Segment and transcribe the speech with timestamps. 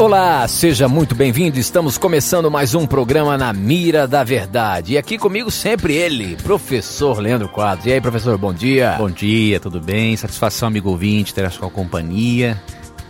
[0.00, 1.58] Olá, seja muito bem-vindo.
[1.58, 4.92] Estamos começando mais um programa na Mira da Verdade.
[4.92, 7.86] E aqui comigo sempre ele, professor Leandro Quadros.
[7.86, 8.94] E aí, professor, bom dia.
[8.96, 10.16] Bom dia, tudo bem?
[10.16, 12.56] Satisfação, amigo ouvinte, ter a sua companhia.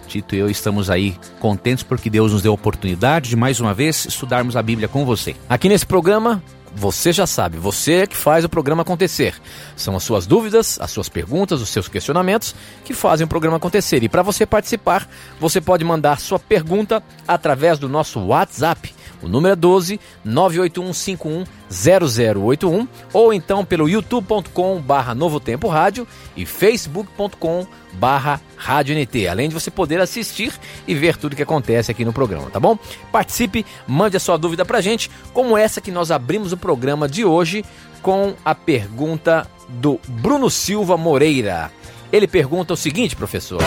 [0.06, 3.74] Tito e eu estamos aí contentes porque Deus nos deu a oportunidade de mais uma
[3.74, 5.36] vez estudarmos a Bíblia com você.
[5.46, 6.42] Aqui nesse programa
[6.78, 9.34] você já sabe, você é que faz o programa acontecer.
[9.76, 12.54] São as suas dúvidas, as suas perguntas, os seus questionamentos
[12.84, 14.02] que fazem o programa acontecer.
[14.02, 15.08] E para você participar,
[15.40, 18.94] você pode mandar sua pergunta através do nosso WhatsApp.
[19.22, 26.06] O número é 12 98151 0081 ou então pelo youtube.com barra Novo Tempo Rádio
[26.36, 30.52] e facebook.com barra Rádio NT, além de você poder assistir
[30.86, 32.78] e ver tudo que acontece aqui no programa, tá bom?
[33.10, 37.24] Participe, mande a sua dúvida pra gente, como essa que nós abrimos o programa de
[37.24, 37.64] hoje
[38.02, 41.70] com a pergunta do Bruno Silva Moreira.
[42.12, 43.60] Ele pergunta o seguinte, professor.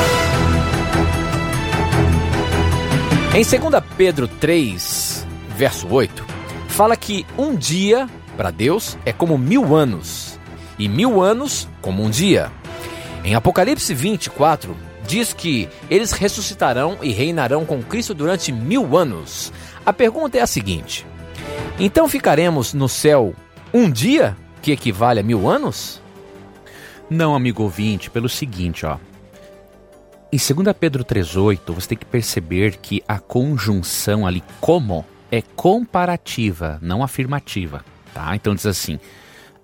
[3.34, 5.28] Em 2 Pedro 3,
[5.62, 6.26] verso 8,
[6.70, 10.40] fala que um dia para Deus é como mil anos,
[10.80, 12.52] e mil anos como um dia.
[13.24, 19.54] Em Apocalipse 24, diz que eles ressuscitarão e reinarão com Cristo durante mil anos.
[19.86, 21.06] A pergunta é a seguinte:
[21.80, 23.36] então ficaremos no céu
[23.72, 26.02] um dia, que equivale a mil anos?
[27.08, 28.98] Não, amigo ouvinte, pelo seguinte, ó.
[30.34, 36.78] Em 2 Pedro 3,8, você tem que perceber que a conjunção ali, como, é comparativa,
[36.82, 37.84] não afirmativa.
[38.14, 38.36] Tá?
[38.36, 39.00] Então diz assim: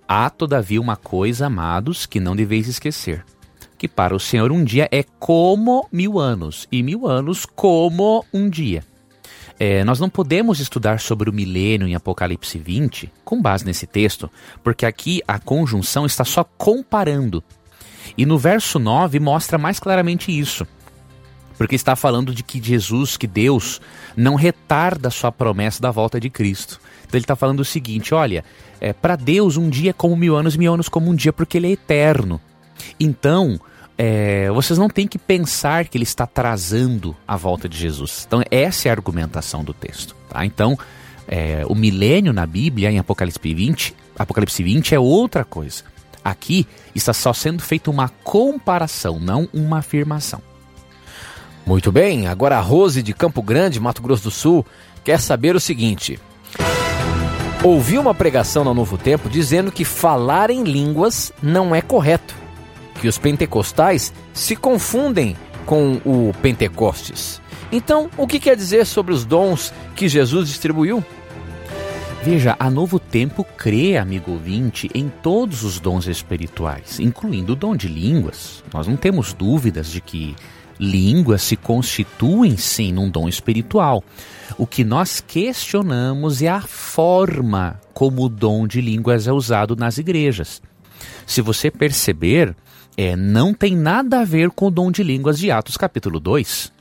[0.08, 3.26] Há todavia uma coisa, amados, que não deveis esquecer:
[3.78, 8.50] que para o Senhor um dia é como mil anos, e mil anos como um
[8.50, 8.84] dia.
[9.59, 14.31] É, nós não podemos estudar sobre o milênio em Apocalipse 20 com base nesse texto,
[14.64, 17.44] porque aqui a conjunção está só comparando.
[18.16, 20.66] E no verso 9 mostra mais claramente isso
[21.57, 23.81] porque está falando de que Jesus, que Deus,
[24.16, 26.79] não retarda a sua promessa da volta de Cristo.
[27.01, 28.44] Então ele está falando o seguinte: olha,
[28.79, 31.57] é, para Deus um dia é como mil anos, mil anos como um dia, porque
[31.57, 32.40] ele é eterno.
[33.00, 33.59] Então,
[33.97, 38.25] é, vocês não têm que pensar que ele está atrasando a volta de Jesus.
[38.28, 40.16] Então, essa é a argumentação do texto.
[40.29, 40.46] Tá?
[40.46, 40.78] Então,
[41.28, 45.84] é, o milênio na Bíblia, em Apocalipse 20, Apocalipse 20 é outra coisa.
[46.23, 50.41] Aqui está só sendo feita uma comparação, não uma afirmação.
[51.67, 54.66] Muito bem, agora a Rose de Campo Grande, Mato Grosso do Sul,
[55.03, 56.17] quer saber o seguinte.
[57.61, 62.33] Ouvi uma pregação no Novo Tempo dizendo que falar em línguas não é correto,
[63.01, 65.35] que os pentecostais se confundem
[65.66, 67.41] com o Pentecostes.
[67.69, 71.03] Então, o que quer dizer sobre os dons que Jesus distribuiu?
[72.23, 77.75] Veja, a Novo Tempo crê, amigo ouvinte, em todos os dons espirituais, incluindo o dom
[77.75, 78.63] de línguas.
[78.73, 80.34] Nós não temos dúvidas de que
[80.80, 84.04] línguas se constituem sim num dom espiritual.
[84.58, 89.98] O que nós questionamos é a forma como o dom de línguas é usado nas
[89.98, 90.62] igrejas.
[91.26, 92.56] Se você perceber,
[92.96, 96.72] é, não tem nada a ver com o dom de línguas de Atos capítulo 2.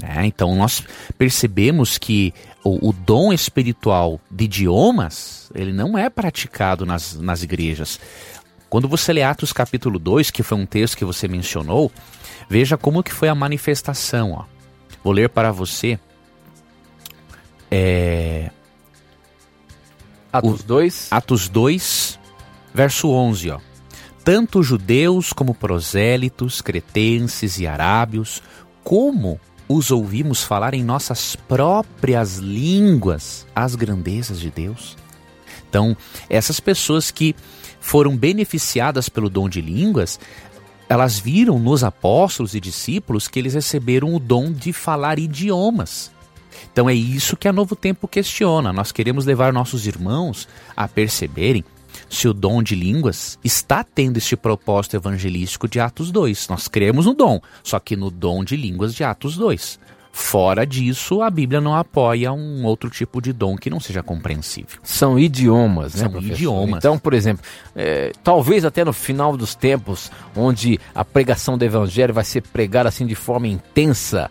[0.00, 0.84] É, então nós
[1.16, 2.32] percebemos que
[2.62, 7.98] o, o, dom espiritual de idiomas, ele não é praticado nas, nas igrejas.
[8.68, 11.90] Quando você lê Atos capítulo 2, que foi um texto que você mencionou,
[12.48, 14.32] veja como que foi a manifestação.
[14.32, 14.44] Ó.
[15.02, 15.98] Vou ler para você.
[17.70, 18.50] É...
[20.32, 21.08] Atos 2.
[21.10, 22.20] Atos 2,
[22.74, 23.50] verso 11.
[23.50, 23.60] Ó.
[24.24, 28.42] Tanto judeus como prosélitos, cretenses e arábios,
[28.84, 34.96] como os ouvimos falar em nossas próprias línguas as grandezas de Deus.
[35.68, 35.96] Então,
[36.30, 37.34] essas pessoas que
[37.80, 40.18] foram beneficiadas pelo dom de línguas,
[40.88, 46.10] elas viram nos apóstolos e discípulos que eles receberam o dom de falar idiomas.
[46.72, 48.72] Então é isso que a Novo Tempo questiona.
[48.72, 51.64] Nós queremos levar nossos irmãos a perceberem
[52.08, 56.48] se o dom de línguas está tendo este propósito evangelístico de Atos 2.
[56.48, 59.78] Nós cremos no dom, só que no dom de línguas de Atos 2.
[60.20, 64.78] Fora disso, a Bíblia não apoia um outro tipo de dom que não seja compreensível.
[64.82, 66.34] São idiomas, né, São professor?
[66.34, 66.76] idiomas.
[66.76, 67.42] Então, por exemplo,
[67.74, 72.88] é, talvez até no final dos tempos, onde a pregação do evangelho vai ser pregada
[72.90, 74.28] assim de forma intensa,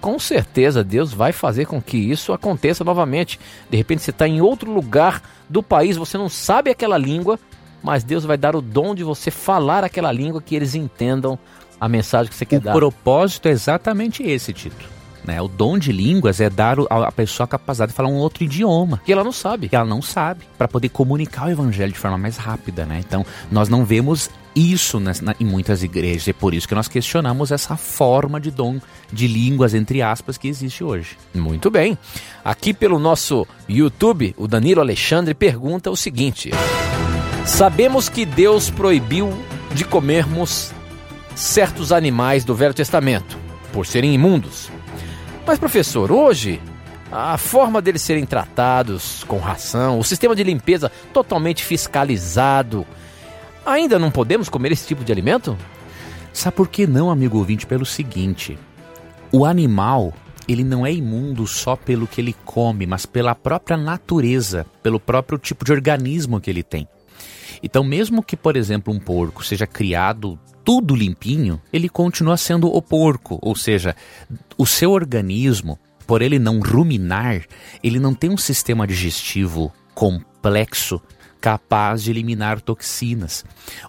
[0.00, 3.38] com certeza Deus vai fazer com que isso aconteça novamente.
[3.70, 7.38] De repente você está em outro lugar do país, você não sabe aquela língua,
[7.82, 11.38] mas Deus vai dar o dom de você falar aquela língua que eles entendam
[11.78, 12.74] a mensagem que você quer o dar.
[12.74, 14.95] O propósito é exatamente esse, Tito.
[15.26, 15.40] Né?
[15.40, 19.00] O dom de línguas é dar à pessoa a capacidade de falar um outro idioma.
[19.04, 19.68] Que ela não sabe.
[19.68, 22.86] Que ela não sabe, para poder comunicar o evangelho de forma mais rápida.
[22.86, 23.02] Né?
[23.06, 26.28] Então, nós não vemos isso nas, na, em muitas igrejas.
[26.28, 28.80] É por isso que nós questionamos essa forma de dom
[29.12, 31.18] de línguas, entre aspas, que existe hoje.
[31.34, 31.98] Muito bem.
[32.44, 36.50] Aqui pelo nosso YouTube, o Danilo Alexandre pergunta o seguinte:
[37.44, 39.32] Sabemos que Deus proibiu
[39.74, 40.72] de comermos
[41.34, 43.38] certos animais do Velho Testamento,
[43.72, 44.70] por serem imundos.
[45.46, 46.60] Mas, professor, hoje
[47.10, 52.84] a forma deles serem tratados com ração, o sistema de limpeza totalmente fiscalizado,
[53.64, 55.56] ainda não podemos comer esse tipo de alimento?
[56.32, 57.64] Sabe por que não, amigo ouvinte?
[57.64, 58.58] Pelo seguinte:
[59.30, 60.12] o animal
[60.48, 65.38] ele não é imundo só pelo que ele come, mas pela própria natureza, pelo próprio
[65.38, 66.88] tipo de organismo que ele tem.
[67.62, 72.82] Então, mesmo que, por exemplo, um porco seja criado tudo limpinho, ele continua sendo o
[72.82, 73.94] porco, ou seja,
[74.58, 75.78] o seu organismo,
[76.08, 77.44] por ele não ruminar,
[77.84, 81.00] ele não tem um sistema digestivo complexo
[81.40, 83.44] capaz de eliminar toxinas.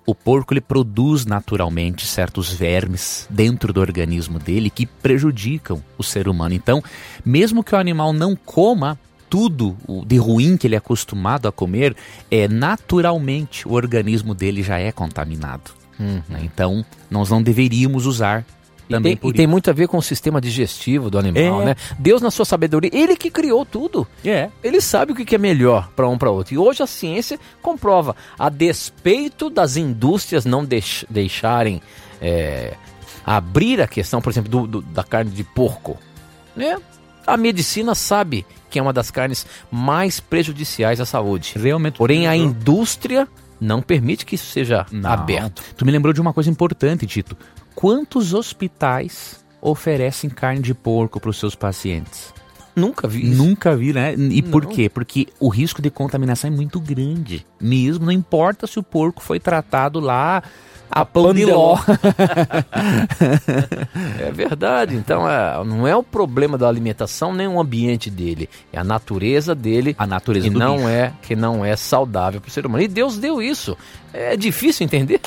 [0.06, 6.27] O porco ele produz naturalmente certos vermes dentro do organismo dele que prejudicam o ser
[6.27, 6.53] humano.
[6.53, 6.83] Então,
[7.25, 9.75] mesmo que o animal não coma tudo
[10.06, 11.95] de ruim que ele é acostumado a comer,
[12.29, 15.76] é naturalmente o organismo dele já é contaminado.
[16.00, 16.22] Uhum.
[16.42, 18.46] Então, nós não deveríamos usar
[18.90, 21.66] também e tem, e tem muito a ver com o sistema digestivo do animal, é.
[21.66, 21.76] né?
[22.00, 24.08] Deus, na sua sabedoria, ele que criou tudo.
[24.24, 24.50] É.
[24.64, 26.54] Ele sabe o que é melhor para um para outro.
[26.54, 31.82] E hoje a ciência comprova, a despeito das indústrias não deix, deixarem
[32.22, 32.76] é,
[33.26, 35.98] abrir a questão, por exemplo, do, do, da carne de porco,
[36.56, 36.78] né?
[37.26, 41.54] A medicina sabe que é uma das carnes mais prejudiciais à saúde.
[41.58, 41.98] Realmente.
[41.98, 43.28] Porém, a indústria
[43.59, 45.09] não permite que isso seja não.
[45.09, 45.63] aberto.
[45.75, 47.38] Tu me lembrou de uma coisa importante, Tito.
[47.75, 52.33] Quantos hospitais oferecem carne de porco para os seus pacientes?
[52.75, 53.44] Nunca vi isso.
[53.44, 54.13] Nunca vi, né?
[54.13, 54.51] E não.
[54.51, 54.88] por quê?
[54.88, 57.44] Porque o risco de contaminação é muito grande.
[57.59, 60.44] Mesmo, não importa se o porco foi tratado lá
[61.02, 61.78] a Pandiló.
[64.20, 64.96] é verdade.
[64.96, 69.54] Então, é, não é o problema da alimentação nem o ambiente dele, é a natureza
[69.54, 69.96] dele.
[69.98, 70.90] A natureza que do não bicho.
[70.90, 72.84] é que não é saudável para o ser humano.
[72.84, 73.78] E Deus deu isso.
[74.14, 75.22] É difícil entender.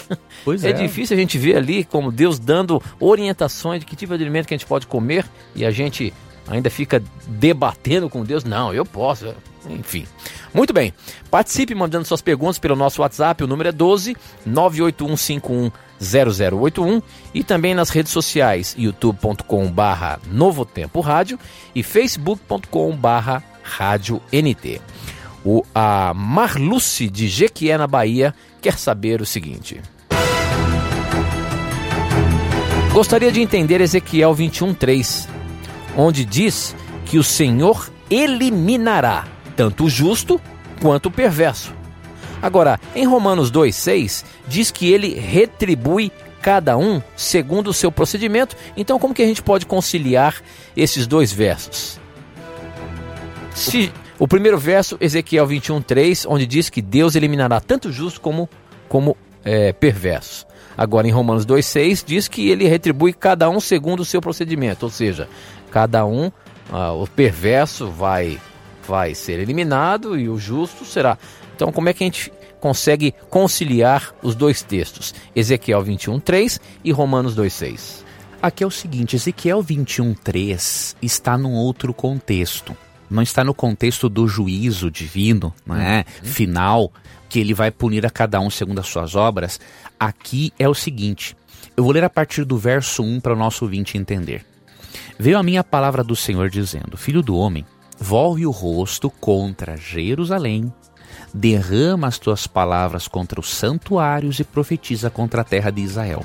[0.44, 0.68] Pois é.
[0.68, 0.70] é.
[0.70, 4.46] É difícil a gente ver ali como Deus dando orientações de que tipo de alimento
[4.46, 5.24] que a gente pode comer
[5.54, 6.12] e a gente
[6.48, 8.44] ainda fica debatendo com Deus.
[8.44, 9.34] Não, eu posso.
[9.68, 10.06] Enfim.
[10.52, 10.92] Muito bem.
[11.30, 13.44] Participe mandando suas perguntas pelo nosso WhatsApp.
[13.44, 14.16] O número é 12
[14.48, 17.00] 981510081
[17.32, 21.38] e também nas redes sociais youtube.com/barra Novo Tempo Rádio
[21.74, 24.80] e facebook.com/barra Rádio NT.
[25.44, 29.80] O a Marluce de Jequié na Bahia quer saber o seguinte.
[32.92, 35.28] Gostaria de entender Ezequiel 21:3,
[35.96, 36.74] onde diz
[37.06, 40.40] que o Senhor eliminará tanto o justo
[40.80, 41.74] quanto o perverso.
[42.42, 46.10] Agora, em Romanos 2,6, diz que ele retribui
[46.40, 48.56] cada um segundo o seu procedimento.
[48.76, 50.36] Então, como que a gente pode conciliar
[50.76, 52.00] esses dois versos?
[53.54, 58.48] Se, o primeiro verso, Ezequiel 21,3, onde diz que Deus eliminará tanto o justo como,
[58.88, 60.46] como é, perverso.
[60.76, 64.90] Agora, em Romanos 2,6, diz que ele retribui cada um segundo o seu procedimento, ou
[64.90, 65.28] seja,
[65.70, 66.32] cada um,
[66.72, 68.40] ah, o perverso vai
[68.90, 71.16] vai ser eliminado e o justo será.
[71.54, 75.14] Então, como é que a gente consegue conciliar os dois textos?
[75.34, 78.04] Ezequiel 21:3 e Romanos 2:6.
[78.42, 82.76] Aqui é o seguinte, Ezequiel 21:3 está num outro contexto.
[83.08, 86.04] Não está no contexto do juízo divino, não é?
[86.22, 86.28] Uhum.
[86.28, 86.92] Final,
[87.28, 89.60] que ele vai punir a cada um segundo as suas obras.
[89.98, 91.36] Aqui é o seguinte.
[91.76, 94.44] Eu vou ler a partir do verso 1 para o nosso ouvinte entender.
[95.18, 97.64] Veio a minha palavra do Senhor dizendo: Filho do homem,
[98.00, 100.72] volve o rosto contra Jerusalém,
[101.34, 106.24] derrama as tuas palavras contra os santuários e profetiza contra a terra de Israel.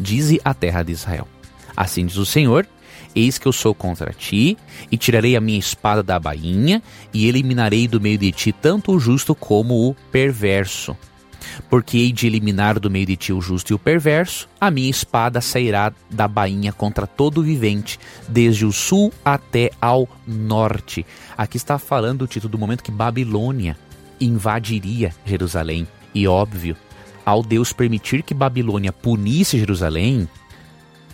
[0.00, 1.28] Dize a terra de Israel:
[1.76, 2.66] Assim diz o Senhor:
[3.14, 4.56] Eis que eu sou contra ti,
[4.90, 8.98] e tirarei a minha espada da bainha, e eliminarei do meio de ti tanto o
[8.98, 10.96] justo como o perverso
[11.68, 14.90] porque hei de eliminar do meio de ti o justo e o perverso, a minha
[14.90, 21.04] espada sairá da bainha contra todo o vivente, desde o sul até ao norte.
[21.36, 23.76] Aqui está falando o título do momento que Babilônia
[24.20, 25.86] invadiria Jerusalém.
[26.14, 26.76] E óbvio,
[27.24, 30.28] ao Deus permitir que Babilônia punisse Jerusalém,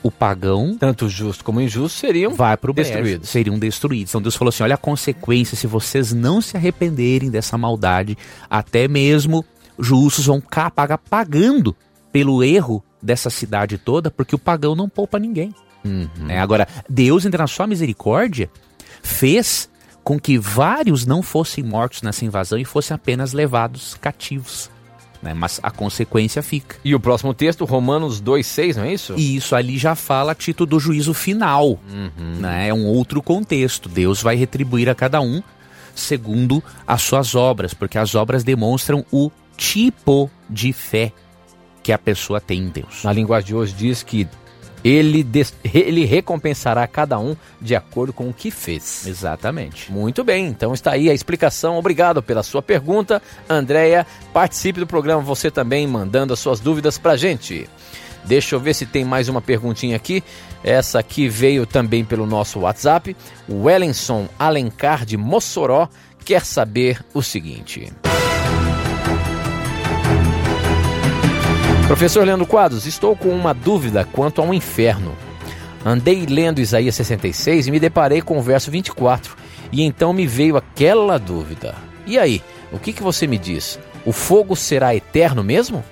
[0.02, 3.28] o pagão tanto justo como injusto seriam vai para o destruídos.
[3.28, 4.10] seriam destruídos.
[4.10, 8.16] Então Deus falou assim: olha a consequência se vocês não se arrependerem dessa maldade,
[8.48, 9.44] até mesmo
[9.78, 11.74] justos vão pagar pagando
[12.12, 15.54] pelo erro dessa cidade toda, porque o pagão não poupa ninguém.
[15.84, 16.08] Uhum.
[16.18, 16.40] Né?
[16.40, 18.50] Agora, Deus, entre na sua misericórdia,
[19.02, 19.68] fez
[20.02, 24.70] com que vários não fossem mortos nessa invasão e fossem apenas levados cativos.
[25.22, 25.34] Né?
[25.34, 26.76] Mas a consequência fica.
[26.84, 29.14] E o próximo texto, Romanos 2,6, não é isso?
[29.16, 31.78] E isso ali já fala a título do juízo final.
[31.90, 32.36] Uhum.
[32.40, 32.68] Né?
[32.68, 33.88] É um outro contexto.
[33.88, 35.42] Deus vai retribuir a cada um
[35.94, 41.12] segundo as suas obras, porque as obras demonstram o tipo de fé
[41.82, 43.02] que a pessoa tem em Deus.
[43.02, 44.26] Na linguagem de hoje diz que
[44.84, 45.26] ele,
[45.74, 49.06] ele recompensará cada um de acordo com o que fez.
[49.06, 49.90] Exatamente.
[49.90, 51.76] Muito bem, então está aí a explicação.
[51.76, 54.06] Obrigado pela sua pergunta, Andréia.
[54.32, 57.68] Participe do programa você também, mandando as suas dúvidas para gente.
[58.24, 60.22] Deixa eu ver se tem mais uma perguntinha aqui.
[60.62, 63.16] Essa aqui veio também pelo nosso WhatsApp.
[63.48, 65.88] O Wellenson Alencar de Mossoró
[66.24, 67.90] quer saber o seguinte.
[71.88, 75.16] Professor Leandro Quadros, estou com uma dúvida quanto ao inferno.
[75.82, 79.34] Andei lendo Isaías 66 e me deparei com o verso 24,
[79.72, 81.74] e então me veio aquela dúvida.
[82.06, 83.80] E aí, o que, que você me diz?
[84.04, 85.82] O fogo será eterno mesmo?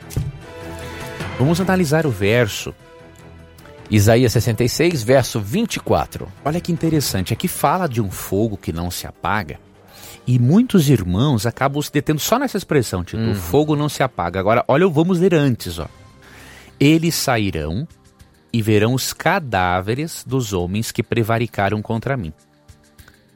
[1.39, 2.75] Vamos analisar o verso.
[3.91, 6.29] Isaías 66, verso 24.
[6.45, 9.59] Olha que interessante, aqui fala de um fogo que não se apaga.
[10.27, 13.31] E muitos irmãos acabam se detendo só nessa expressão, tipo, uhum.
[13.31, 14.41] o fogo não se apaga.
[14.41, 15.87] Agora, olha, vamos ler antes, ó.
[16.81, 17.87] Eles sairão
[18.53, 22.33] e verão os cadáveres dos homens que prevaricaram contra mim.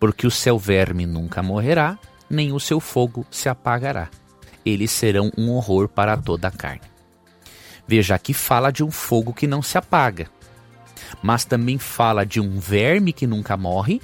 [0.01, 4.09] Porque o seu verme nunca morrerá, nem o seu fogo se apagará.
[4.65, 6.91] Eles serão um horror para toda a carne.
[7.87, 10.29] Veja, aqui fala de um fogo que não se apaga,
[11.23, 14.01] mas também fala de um verme que nunca morre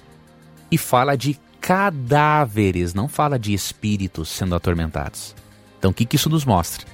[0.71, 5.35] e fala de cadáveres, não fala de espíritos sendo atormentados.
[5.77, 6.87] Então o que, que isso nos mostra?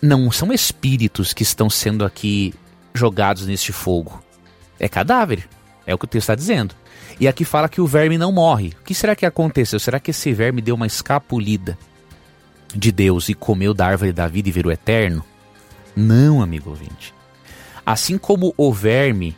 [0.00, 2.54] Não são espíritos que estão sendo aqui
[2.94, 4.22] jogados neste fogo.
[4.78, 5.48] É cadáver.
[5.84, 6.76] É o que o texto está dizendo.
[7.18, 8.68] E aqui fala que o verme não morre.
[8.80, 9.80] O que será que aconteceu?
[9.80, 11.76] Será que esse verme deu uma escapulida
[12.72, 15.24] de Deus e comeu da árvore da vida e virou eterno?
[15.96, 17.12] Não, amigo ouvinte.
[17.84, 19.36] Assim como o verme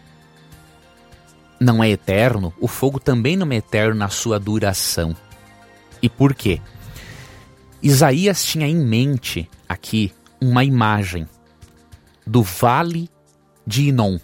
[1.61, 5.17] não é eterno, o fogo também não é eterno na sua duração.
[6.03, 6.61] E por quê?
[7.83, 11.29] Isaías tinha em mente aqui uma imagem
[12.27, 13.09] do vale
[13.67, 14.19] de Inon.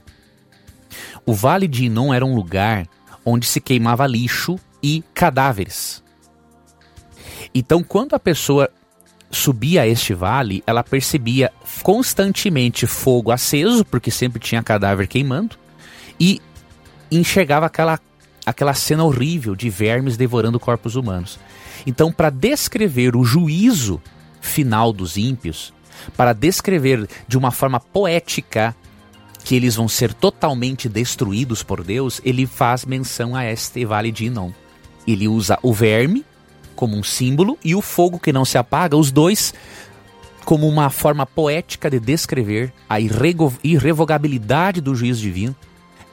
[1.25, 2.87] O vale de Inon era um lugar
[3.25, 6.03] onde se queimava lixo e cadáveres.
[7.55, 8.71] Então, quando a pessoa
[9.31, 15.57] subia a este vale, ela percebia constantemente fogo aceso, porque sempre tinha cadáver queimando,
[16.19, 16.41] e
[17.11, 17.99] enxergava aquela,
[18.45, 21.38] aquela cena horrível de vermes devorando corpos humanos.
[21.87, 24.00] Então, para descrever o juízo
[24.40, 25.73] final dos ímpios,
[26.17, 28.75] para descrever de uma forma poética
[29.45, 34.26] que eles vão ser totalmente destruídos por Deus, ele faz menção a este vale de
[34.26, 34.50] Inon.
[35.07, 36.25] Ele usa o verme
[36.76, 39.52] como um símbolo e o fogo que não se apaga, os dois
[40.45, 45.55] como uma forma poética de descrever a irrevogabilidade do juízo divino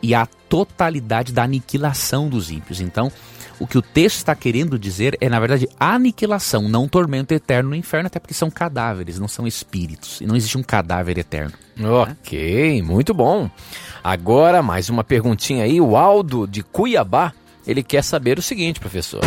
[0.02, 2.80] e a totalidade da aniquilação dos ímpios.
[2.80, 3.12] Então,
[3.60, 7.76] o que o texto está querendo dizer é, na verdade, aniquilação, não tormento eterno no
[7.76, 10.22] inferno, até porque são cadáveres, não são espíritos.
[10.22, 11.54] E não existe um cadáver eterno.
[11.80, 12.88] Ok, né?
[12.88, 13.50] muito bom.
[14.04, 15.82] Agora, mais uma perguntinha aí.
[15.82, 17.34] O Aldo de Cuiabá,
[17.66, 19.22] ele quer saber o seguinte, professor.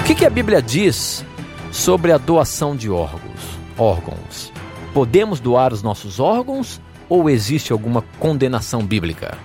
[0.00, 1.24] O que, que a Bíblia diz
[1.72, 3.40] sobre a doação de órgãos?
[3.76, 4.52] órgãos?
[4.92, 6.80] Podemos doar os nossos órgãos
[7.14, 9.38] ou existe alguma condenação bíblica?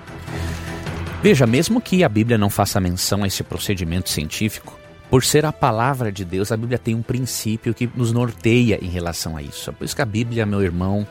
[1.22, 4.78] Veja, mesmo que a Bíblia não faça menção a esse procedimento científico,
[5.10, 8.88] por ser a palavra de Deus, a Bíblia tem um princípio que nos norteia em
[8.88, 9.70] relação a isso.
[9.70, 11.06] É por isso que a Bíblia, meu irmão,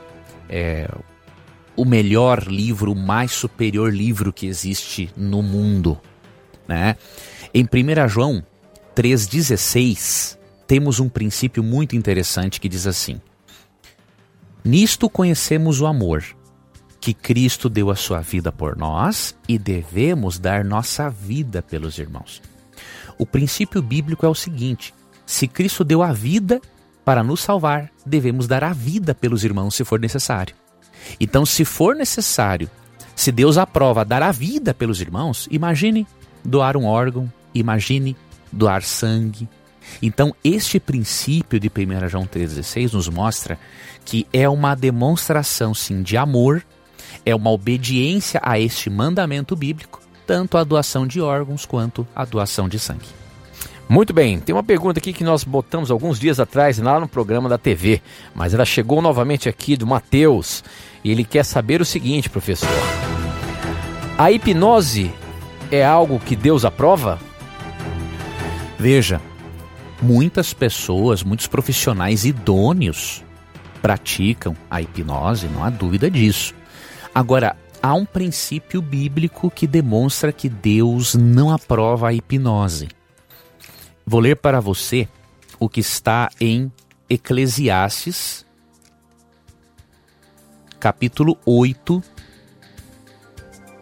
[0.49, 0.89] é
[1.77, 5.97] o melhor livro, o mais superior livro que existe no mundo.
[6.67, 6.97] Né?
[7.55, 8.43] Em 1 João
[8.97, 10.37] 3,16,
[10.67, 13.21] temos um princípio muito interessante que diz assim:
[14.65, 16.25] Nisto conhecemos o amor,
[17.01, 22.43] que Cristo deu a sua vida por nós e devemos dar nossa vida pelos irmãos.
[23.17, 24.95] O princípio bíblico é o seguinte:
[25.27, 26.61] se Cristo deu a vida
[27.05, 30.55] para nos salvar, devemos dar a vida pelos irmãos se for necessário.
[31.21, 32.71] Então, se for necessário,
[33.15, 36.07] se Deus aprova dar a vida pelos irmãos, imagine
[36.45, 38.17] doar um órgão, imagine
[38.53, 39.49] doar sangue,
[40.03, 43.59] Então, este princípio de 1 João 3,16 nos mostra
[44.05, 46.65] que é uma demonstração, sim, de amor,
[47.29, 52.71] é uma obediência a este mandamento bíblico, tanto a doação de órgãos quanto a doação
[52.71, 53.05] de sangue.
[53.87, 57.47] Muito bem, tem uma pergunta aqui que nós botamos alguns dias atrás lá no programa
[57.47, 58.01] da TV,
[58.35, 60.65] mas ela chegou novamente aqui do Mateus
[61.05, 62.69] e ele quer saber o seguinte, professor:
[64.17, 65.13] A hipnose
[65.71, 67.19] é algo que Deus aprova?
[68.79, 69.21] Veja,
[70.01, 73.23] muitas pessoas, muitos profissionais idôneos
[73.83, 76.58] praticam a hipnose, não há dúvida disso.
[77.15, 82.89] Agora, há um princípio bíblico que demonstra que Deus não aprova a hipnose.
[84.07, 85.09] Vou ler para você
[85.59, 86.73] o que está em
[87.11, 88.47] Eclesiastes,
[90.79, 92.03] capítulo 8,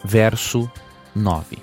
[0.05, 0.71] verso
[1.15, 1.59] 9.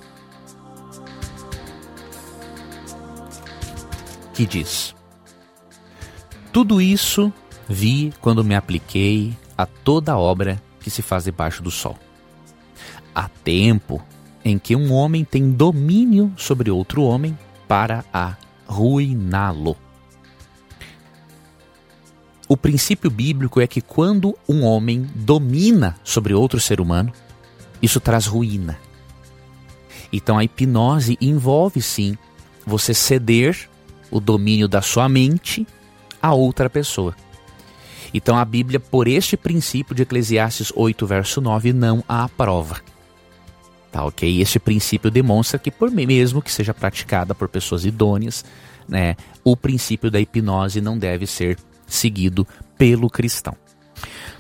[4.33, 4.95] Que diz:
[6.51, 7.31] Tudo isso
[7.67, 11.97] vi quando me apliquei a toda obra que se faz debaixo do sol.
[13.15, 14.03] Há tempo
[14.43, 17.37] em que um homem tem domínio sobre outro homem
[17.67, 18.35] para a
[18.67, 19.77] ruiná-lo.
[22.47, 27.11] O princípio bíblico é que quando um homem domina sobre outro ser humano,
[27.81, 28.77] isso traz ruína.
[30.11, 32.17] Então a hipnose envolve sim
[32.65, 33.69] você ceder
[34.11, 35.65] o domínio da sua mente
[36.21, 37.15] a outra pessoa.
[38.13, 42.81] Então a Bíblia, por este princípio de Eclesiastes 8, verso 9, não a aprova.
[43.91, 44.41] Tá, ok?
[44.41, 48.43] Este princípio demonstra que, por mesmo que seja praticada por pessoas idôneas,
[48.87, 53.55] né, o princípio da hipnose não deve ser seguido pelo cristão.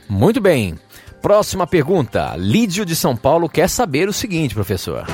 [0.09, 0.77] Muito bem.
[1.21, 2.35] Próxima pergunta.
[2.35, 5.05] Lídio de São Paulo quer saber o seguinte, professor.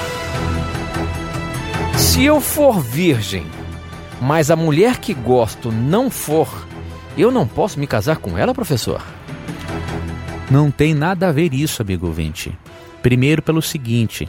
[1.98, 3.46] Se eu for virgem,
[4.22, 6.68] mas a mulher que gosto não for,
[7.22, 9.04] eu não posso me casar com ela, professor?
[10.50, 12.58] Não tem nada a ver isso, amigo ouvinte.
[13.02, 14.28] Primeiro, pelo seguinte: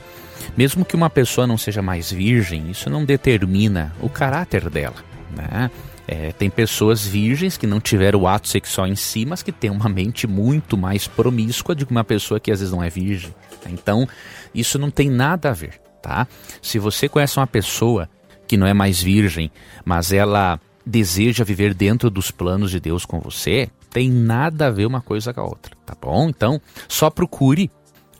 [0.57, 4.97] mesmo que uma pessoa não seja mais virgem, isso não determina o caráter dela.
[5.35, 5.71] Né?
[6.07, 9.71] É, tem pessoas virgens que não tiveram o ato sexual em si, mas que têm
[9.71, 13.33] uma mente muito mais promíscua do que uma pessoa que às vezes não é virgem.
[13.67, 14.09] Então,
[14.55, 16.27] isso não tem nada a ver, tá?
[16.61, 18.09] Se você conhece uma pessoa
[18.49, 19.51] que não é mais virgem,
[19.85, 24.87] mas ela deseja viver dentro dos planos de Deus com você, tem nada a ver
[24.87, 26.29] uma coisa com a outra, tá bom?
[26.29, 27.71] Então, só procure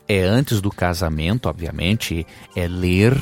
[0.07, 3.17] é antes do casamento, obviamente, é ler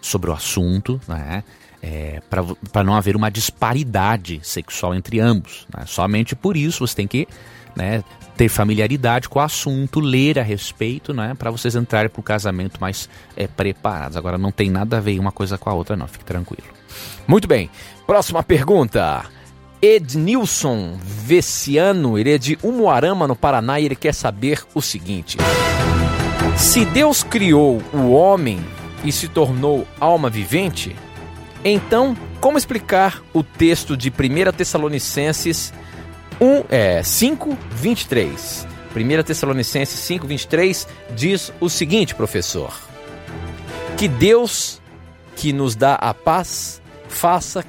[0.00, 1.44] sobre o assunto, né?
[1.82, 5.66] É, para não haver uma disparidade sexual entre ambos.
[5.76, 5.84] Né?
[5.84, 7.26] Somente por isso você tem que
[7.74, 8.04] né,
[8.36, 12.80] ter familiaridade com o assunto, ler a respeito, né, para vocês entrarem para o casamento
[12.80, 14.16] mais é, preparados.
[14.16, 16.81] Agora não tem nada a ver uma coisa com a outra, não, fique tranquilo.
[17.26, 17.70] Muito bem.
[18.06, 19.24] Próxima pergunta.
[19.80, 25.38] Ednilson Vessiano, ele é de Umuarama, no Paraná, e ele quer saber o seguinte:
[26.56, 28.64] Se Deus criou o homem
[29.04, 30.94] e se tornou alma vivente,
[31.64, 35.72] então como explicar o texto de 1 Tessalonicenses
[36.40, 38.66] 1, é, 5, 23?
[38.94, 42.72] 1 Tessalonicenses 5, 23 diz o seguinte, professor:
[43.96, 44.80] Que Deus
[45.34, 46.81] que nos dá a paz
[47.12, 47.64] faça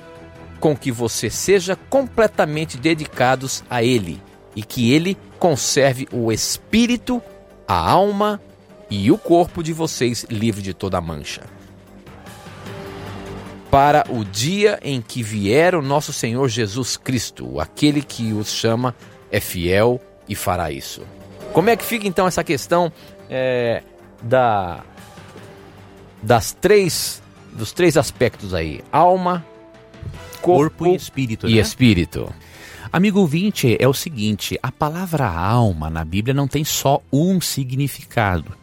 [0.60, 4.21] com que você seja completamente dedicados a Ele
[4.56, 7.21] e que Ele conserve o espírito,
[7.67, 8.41] a alma
[8.89, 11.41] e o corpo de vocês livre de toda mancha.
[13.69, 18.95] Para o dia em que vier o nosso Senhor Jesus Cristo, aquele que os chama
[19.32, 21.01] é fiel e fará isso.
[21.51, 22.91] Como é que fica então essa questão
[23.29, 23.82] é,
[24.21, 24.84] da
[26.21, 27.22] das três
[27.56, 29.46] dos três aspectos aí: alma,
[30.42, 31.50] corpo, corpo e espírito.
[31.50, 31.62] E né?
[31.62, 32.34] espírito.
[32.92, 38.56] Amigo ouvinte, é o seguinte: a palavra alma na Bíblia não tem só um significado.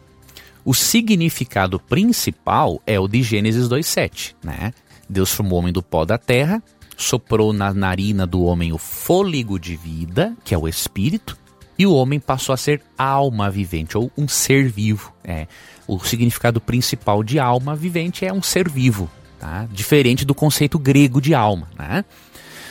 [0.63, 4.73] O significado principal é o de Gênesis 2,7, né?
[5.09, 6.61] Deus formou o homem do pó da terra,
[6.95, 11.35] soprou na narina do homem o fôlego de vida, que é o espírito,
[11.77, 15.11] e o homem passou a ser alma vivente, ou um ser vivo.
[15.23, 15.47] É.
[15.91, 19.67] O significado principal de alma vivente é um ser vivo, tá?
[19.69, 21.67] diferente do conceito grego de alma.
[21.77, 22.05] Né?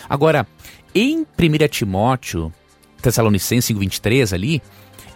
[0.08, 0.46] Agora,
[0.94, 2.50] em 1 Timóteo,
[3.02, 4.62] Tessalonicenses 5,23 ali,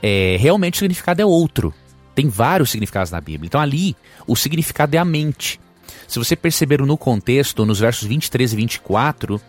[0.02, 1.72] é, realmente o significado é outro.
[2.14, 3.46] Tem vários significados na Bíblia.
[3.46, 5.58] Então ali, o significado é a mente.
[6.06, 9.40] Se você perceber no contexto, nos versos 23 e 24,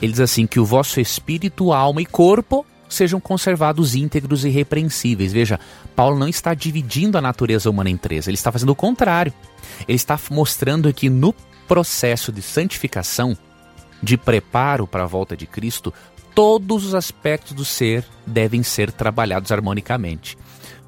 [0.00, 5.32] ele diz assim: que o vosso espírito, alma e corpo sejam conservados íntegros e irrepreensíveis.
[5.32, 5.58] Veja,
[5.96, 9.32] Paulo não está dividindo a natureza humana em três, ele está fazendo o contrário.
[9.88, 11.34] Ele está mostrando que no
[11.66, 13.36] processo de santificação,
[14.02, 15.92] de preparo para a volta de Cristo,
[16.34, 20.36] todos os aspectos do ser devem ser trabalhados harmonicamente.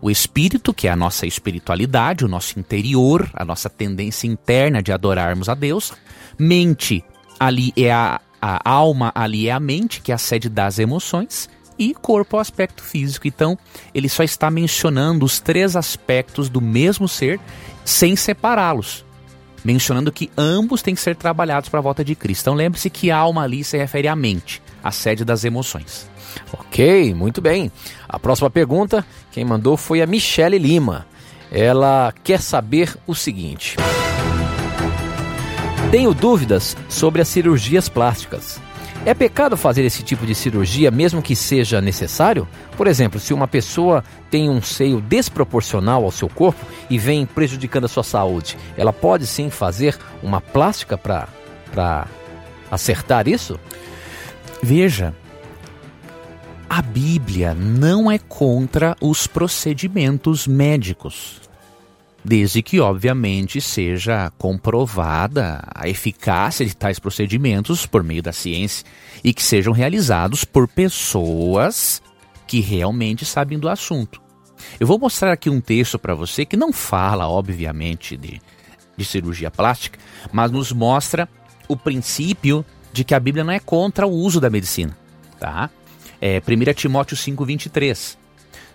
[0.00, 4.92] O espírito, que é a nossa espiritualidade, o nosso interior, a nossa tendência interna de
[4.92, 5.92] adorarmos a Deus.
[6.38, 7.02] Mente,
[7.40, 11.48] ali é a, a alma, ali é a mente, que é a sede das emoções.
[11.78, 13.26] E corpo é o aspecto físico.
[13.26, 13.58] Então,
[13.94, 17.40] ele só está mencionando os três aspectos do mesmo ser
[17.84, 19.04] sem separá-los
[19.64, 22.42] mencionando que ambos têm que ser trabalhados para a volta de Cristo.
[22.42, 26.06] Então lembre-se que alma ali se refere à mente, a sede das emoções.
[26.52, 27.72] Ok, muito bem.
[28.06, 31.06] A próxima pergunta, quem mandou foi a Michele Lima.
[31.50, 33.76] Ela quer saber o seguinte:
[35.90, 38.60] Tenho dúvidas sobre as cirurgias plásticas.
[39.06, 42.48] É pecado fazer esse tipo de cirurgia mesmo que seja necessário?
[42.74, 47.84] Por exemplo, se uma pessoa tem um seio desproporcional ao seu corpo e vem prejudicando
[47.84, 52.08] a sua saúde, ela pode sim fazer uma plástica para
[52.70, 53.60] acertar isso?
[54.62, 55.14] Veja,
[56.68, 61.43] a Bíblia não é contra os procedimentos médicos
[62.24, 68.86] desde que, obviamente, seja comprovada a eficácia de tais procedimentos por meio da ciência
[69.22, 72.02] e que sejam realizados por pessoas
[72.46, 74.22] que realmente sabem do assunto.
[74.80, 78.40] Eu vou mostrar aqui um texto para você que não fala, obviamente, de,
[78.96, 79.98] de cirurgia plástica,
[80.32, 81.28] mas nos mostra
[81.68, 84.96] o princípio de que a Bíblia não é contra o uso da medicina.
[85.38, 85.68] Tá?
[86.20, 88.16] É 1 Timóteo 5,23.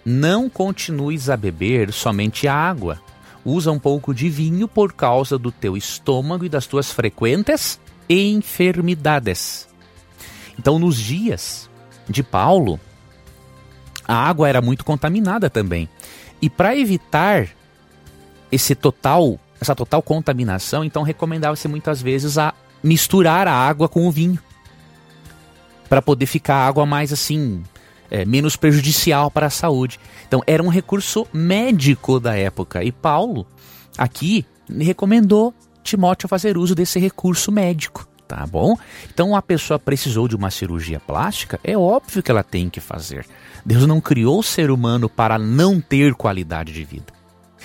[0.06, 3.02] Não continues a beber somente água
[3.44, 9.68] usa um pouco de vinho por causa do teu estômago e das tuas frequentes enfermidades.
[10.58, 11.70] Então, nos dias
[12.08, 12.80] de Paulo,
[14.08, 15.88] a água era muito contaminada também.
[16.42, 17.50] E para evitar
[18.52, 24.12] esse total, essa total contaminação, então recomendava-se muitas vezes a misturar a água com o
[24.12, 24.40] vinho.
[25.88, 27.64] Para poder ficar a água mais assim,
[28.10, 30.00] é, menos prejudicial para a saúde.
[30.28, 32.84] Então, era um recurso médico da época.
[32.84, 33.48] E Paulo,
[33.98, 38.08] aqui, recomendou Timóteo a fazer uso desse recurso médico.
[38.28, 38.78] Tá bom?
[39.12, 43.26] Então, a pessoa precisou de uma cirurgia plástica, é óbvio que ela tem que fazer.
[43.66, 47.20] Deus não criou o ser humano para não ter qualidade de vida.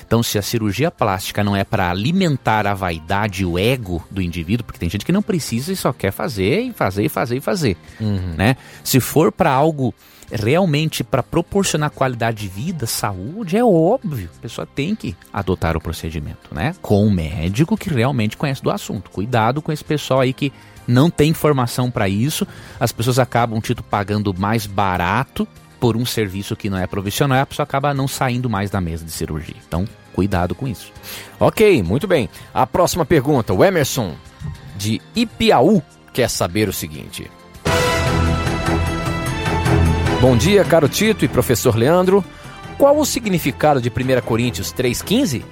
[0.06, 4.20] Então, se a cirurgia plástica não é para alimentar a vaidade e o ego do
[4.22, 7.36] indivíduo, porque tem gente que não precisa e só quer fazer e fazer e fazer
[7.36, 8.34] e fazer, uhum.
[8.36, 8.56] né?
[8.82, 9.94] Se for para algo
[10.30, 14.30] realmente para proporcionar qualidade de vida, saúde, é óbvio.
[14.38, 16.74] A pessoa tem que adotar o procedimento, né?
[16.80, 19.10] Com um médico que realmente conhece do assunto.
[19.10, 20.52] Cuidado com esse pessoal aí que
[20.86, 22.46] não tem informação para isso.
[22.78, 25.46] As pessoas acabam, tipo, pagando mais barato
[25.80, 29.04] por um serviço que não é profissional a pessoa acaba não saindo mais da mesa
[29.04, 29.56] de cirurgia.
[29.66, 30.90] Então, cuidado com isso.
[31.38, 32.28] Ok, muito bem.
[32.54, 34.14] A próxima pergunta, o Emerson,
[34.76, 35.82] de Ipiaú,
[36.12, 37.30] quer saber o seguinte.
[40.24, 42.24] Bom dia, caro Tito e professor Leandro.
[42.78, 45.44] Qual o significado de 1 Coríntios 3,15?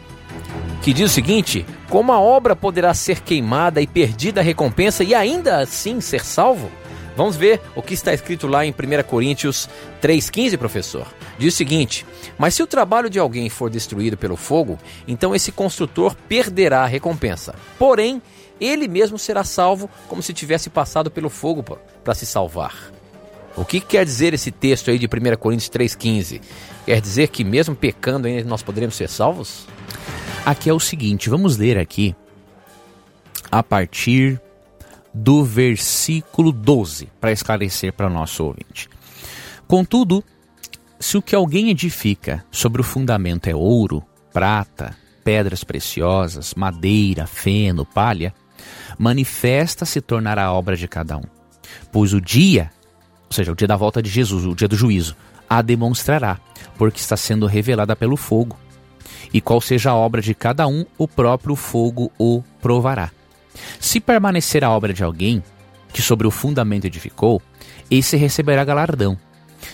[0.81, 5.15] Que diz o seguinte: Como a obra poderá ser queimada e perdida a recompensa e
[5.15, 6.71] ainda assim ser salvo?
[7.15, 9.69] Vamos ver o que está escrito lá em 1 Coríntios
[10.01, 11.07] 3,15, professor.
[11.37, 12.07] Diz o seguinte:
[12.39, 16.87] Mas se o trabalho de alguém for destruído pelo fogo, então esse construtor perderá a
[16.87, 17.55] recompensa.
[17.79, 18.23] Porém,
[18.59, 21.63] ele mesmo será salvo como se tivesse passado pelo fogo
[22.03, 23.02] para se salvar.
[23.57, 26.41] O que quer dizer esse texto aí de 1 Coríntios 3,15?
[26.87, 29.67] Quer dizer que mesmo pecando nós poderemos ser salvos?
[30.45, 32.17] Aqui é o seguinte, vamos ler aqui
[33.51, 34.41] a partir
[35.13, 38.89] do versículo 12, para esclarecer para nosso ouvinte.
[39.69, 40.25] Contudo,
[40.99, 47.85] se o que alguém edifica sobre o fundamento é ouro, prata, pedras preciosas, madeira, feno,
[47.85, 48.35] palha,
[48.99, 51.25] manifesta se tornará a obra de cada um.
[51.93, 52.71] Pois o dia
[53.33, 55.17] ou seja, o dia da volta de Jesus, o dia do juízo,
[55.49, 56.39] a demonstrará,
[56.77, 58.59] porque está sendo revelada pelo fogo.
[59.33, 63.11] E qual seja a obra de cada um, o próprio fogo o provará.
[63.81, 65.43] Se permanecer a obra de alguém,
[65.95, 67.41] que sobre o fundamento edificou,
[67.91, 69.19] esse receberá galardão.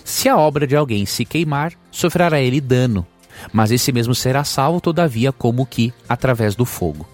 [0.04, 3.04] Se a obra de alguém se queimar, sofrerá ele dano,
[3.52, 7.08] mas esse mesmo será salvo, todavia, como que através do fogo.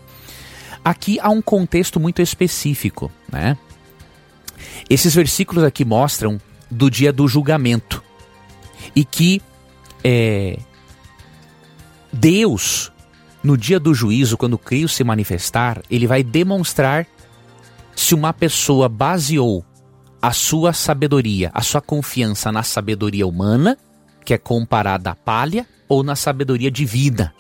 [0.85, 3.57] Aqui há um contexto muito específico, né?
[4.89, 8.03] Esses versículos aqui mostram do dia do julgamento
[8.95, 9.41] e que
[10.03, 10.59] é,
[12.13, 12.93] Deus,
[13.43, 17.07] no dia do juízo, quando Cristo se manifestar, ele vai demonstrar
[17.95, 19.65] se uma pessoa baseou
[20.21, 23.77] a sua sabedoria, a sua confiança na sabedoria humana,
[24.25, 27.35] que é comparada à palha, ou na sabedoria divina,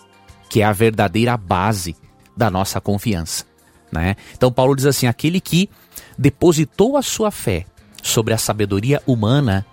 [0.50, 1.96] que é a verdadeira base
[2.36, 3.44] da nossa confiança.
[3.90, 4.16] Né?
[4.34, 5.70] Então Paulo diz assim: aquele que
[6.18, 7.66] depositou a sua fé
[8.02, 9.64] sobre a sabedoria humana,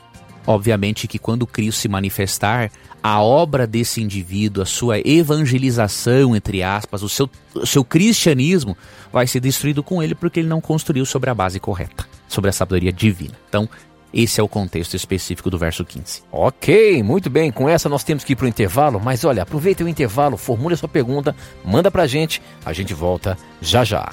[0.45, 2.71] obviamente que quando Cristo se manifestar,
[3.03, 8.77] a obra desse indivíduo, a sua evangelização, entre aspas, o seu, o seu cristianismo,
[9.11, 12.53] vai ser destruído com ele porque ele não construiu sobre a base correta, sobre a
[12.53, 13.33] sabedoria divina.
[13.49, 13.67] Então,
[14.13, 16.23] esse é o contexto específico do verso 15.
[16.31, 17.51] Ok, muito bem.
[17.51, 20.73] Com essa nós temos que ir para o intervalo, mas olha, aproveita o intervalo, formule
[20.73, 24.11] a sua pergunta, manda para a gente, a gente volta já já.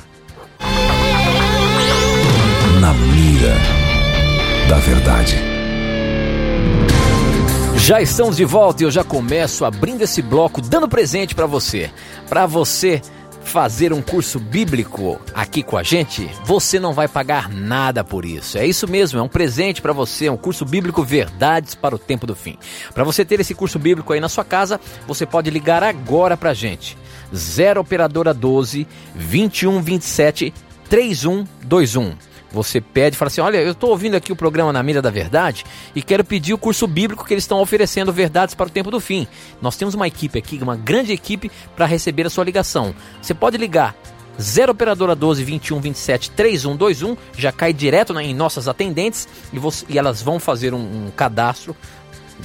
[4.68, 5.36] Da verdade.
[7.76, 11.88] Já estamos de volta e eu já começo abrindo esse bloco dando presente para você.
[12.28, 13.00] Para você
[13.44, 18.58] fazer um curso bíblico aqui com a gente, você não vai pagar nada por isso.
[18.58, 22.26] É isso mesmo, é um presente para você, um curso bíblico Verdades para o Tempo
[22.26, 22.58] do Fim.
[22.92, 26.50] Para você ter esse curso bíblico aí na sua casa, você pode ligar agora para
[26.50, 26.98] a gente.
[27.32, 30.52] 0 operadora 12 21 27
[30.90, 35.10] 3121 você pede, fala assim: Olha, eu estou ouvindo aqui o programa Na Mira da
[35.10, 38.90] Verdade e quero pedir o curso bíblico que eles estão oferecendo Verdades para o Tempo
[38.90, 39.26] do Fim.
[39.60, 42.94] Nós temos uma equipe aqui, uma grande equipe, para receber a sua ligação.
[43.20, 43.94] Você pode ligar
[44.40, 49.84] 0 Operadora 12 21 27 3121, já cai direto na, em nossas atendentes e, você,
[49.88, 51.76] e elas vão fazer um, um cadastro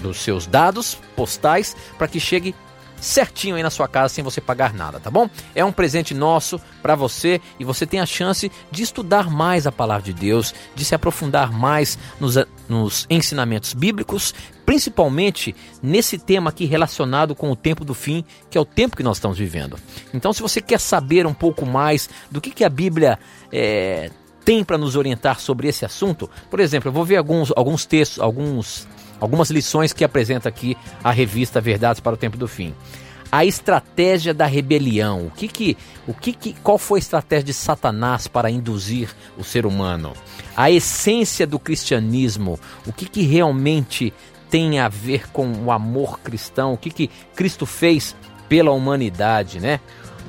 [0.02, 2.56] dos seus dados postais para que chegue
[3.04, 5.30] certinho aí na sua casa sem você pagar nada, tá bom?
[5.54, 9.72] É um presente nosso para você e você tem a chance de estudar mais a
[9.72, 12.36] palavra de Deus, de se aprofundar mais nos,
[12.68, 14.34] nos ensinamentos bíblicos,
[14.66, 19.04] principalmente nesse tema aqui relacionado com o tempo do fim, que é o tempo que
[19.04, 19.78] nós estamos vivendo.
[20.14, 23.20] Então, se você quer saber um pouco mais do que, que a Bíblia
[23.52, 24.10] é,
[24.46, 28.20] tem para nos orientar sobre esse assunto, por exemplo, eu vou ver alguns, alguns textos,
[28.20, 28.88] alguns
[29.24, 32.76] algumas lições que apresenta aqui a revista Verdades para o Tempo do Fim.
[33.32, 35.28] A estratégia da rebelião.
[35.28, 39.44] O que que, o que que, qual foi a estratégia de Satanás para induzir o
[39.44, 40.12] ser humano?
[40.58, 42.60] A essência do cristianismo.
[42.86, 44.14] O que que realmente
[44.50, 46.74] tem a ver com o amor cristão?
[46.74, 48.14] O que que Cristo fez
[48.50, 49.80] pela humanidade, né?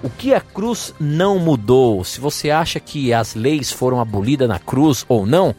[0.04, 2.04] O que a cruz não mudou?
[2.04, 5.52] Se você acha que as leis foram abolidas na cruz ou não,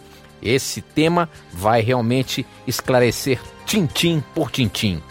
[0.46, 5.02] esse tema vai realmente esclarecer tintim por tintim.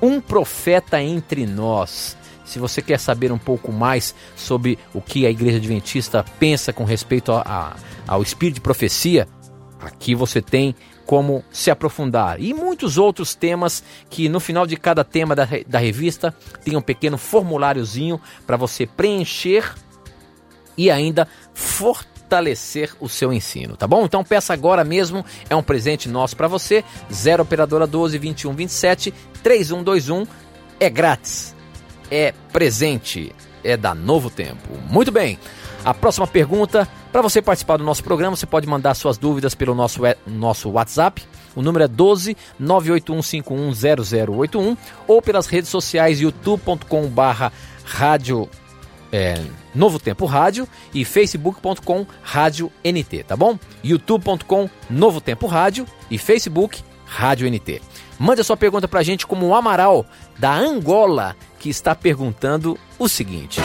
[0.00, 2.16] Um profeta entre nós.
[2.44, 6.84] Se você quer saber um pouco mais sobre o que a Igreja Adventista pensa com
[6.84, 9.28] respeito a, a, ao espírito de profecia,
[9.80, 10.74] aqui você tem
[11.04, 12.40] como se aprofundar.
[12.40, 16.82] E muitos outros temas que no final de cada tema da, da revista tem um
[16.82, 19.74] pequeno formuláriozinho para você preencher
[20.76, 24.04] e ainda fortalecer fortalecer o seu ensino, tá bom?
[24.04, 26.84] Então peça agora mesmo, é um presente nosso para você.
[27.10, 30.26] 0 operadora 12 21 27 3121
[30.78, 31.56] é grátis.
[32.10, 34.76] É presente, é da Novo Tempo.
[34.90, 35.38] Muito bem.
[35.84, 39.74] A próxima pergunta, para você participar do nosso programa, você pode mandar suas dúvidas pelo
[39.74, 41.24] nosso, nosso WhatsApp.
[41.56, 47.50] O número é 12 981510081 ou pelas redes sociais youtube.com/barra
[47.84, 48.50] rádio
[49.12, 49.42] é,
[49.74, 53.58] Novo Tempo Rádio e facebook.com Rádio NT, tá bom?
[53.82, 57.80] youtube.com Novo Tempo Rádio e facebook Rádio NT.
[58.18, 60.04] Mande a sua pergunta pra gente como o Amaral
[60.38, 63.60] da Angola que está perguntando o seguinte: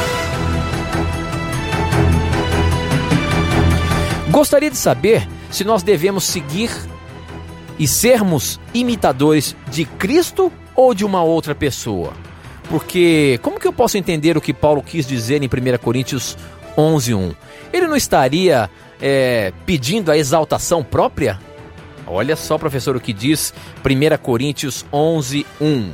[4.30, 6.72] Gostaria de saber se nós devemos seguir
[7.78, 12.14] e sermos imitadores de Cristo ou de uma outra pessoa.
[12.70, 16.38] Porque como que eu posso entender o que Paulo quis dizer em 1 Coríntios
[16.78, 17.36] 11:1?
[17.72, 18.70] Ele não estaria
[19.02, 21.40] é, pedindo a exaltação própria?
[22.08, 25.92] Olha só, professor, o que diz 1 Coríntios 11:1.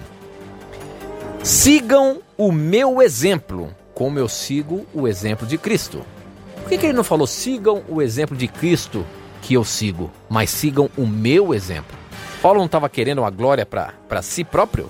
[1.44, 6.06] Sigam o meu exemplo, como eu sigo o exemplo de Cristo.
[6.56, 9.06] Por que, que ele não falou sigam o exemplo de Cristo
[9.42, 11.98] que eu sigo, mas sigam o meu exemplo?
[12.42, 14.90] Paulo não estava querendo uma glória para si próprio?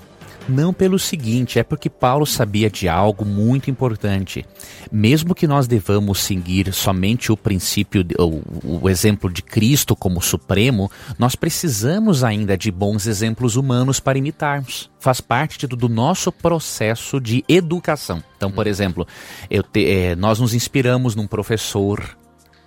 [0.50, 4.44] Não pelo seguinte, é porque Paulo sabia de algo muito importante.
[4.90, 10.90] Mesmo que nós devamos seguir somente o princípio, o, o exemplo de Cristo como supremo,
[11.16, 14.90] nós precisamos ainda de bons exemplos humanos para imitarmos.
[14.98, 18.22] Faz parte do, nosso processo de educação.
[18.36, 19.06] Então, por exemplo,
[19.72, 22.16] te, é, nós nos inspiramos num professor,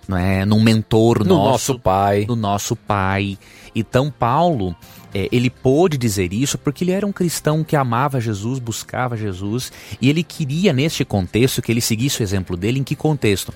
[0.08, 3.38] não é, num mentor no nosso, nosso pai, no nosso pai.
[3.74, 4.74] Então Paulo
[5.14, 9.72] é, ele pôde dizer isso porque ele era um cristão que amava Jesus, buscava Jesus,
[10.00, 12.80] e ele queria, neste contexto, que ele seguisse o exemplo dele.
[12.80, 13.54] Em que contexto?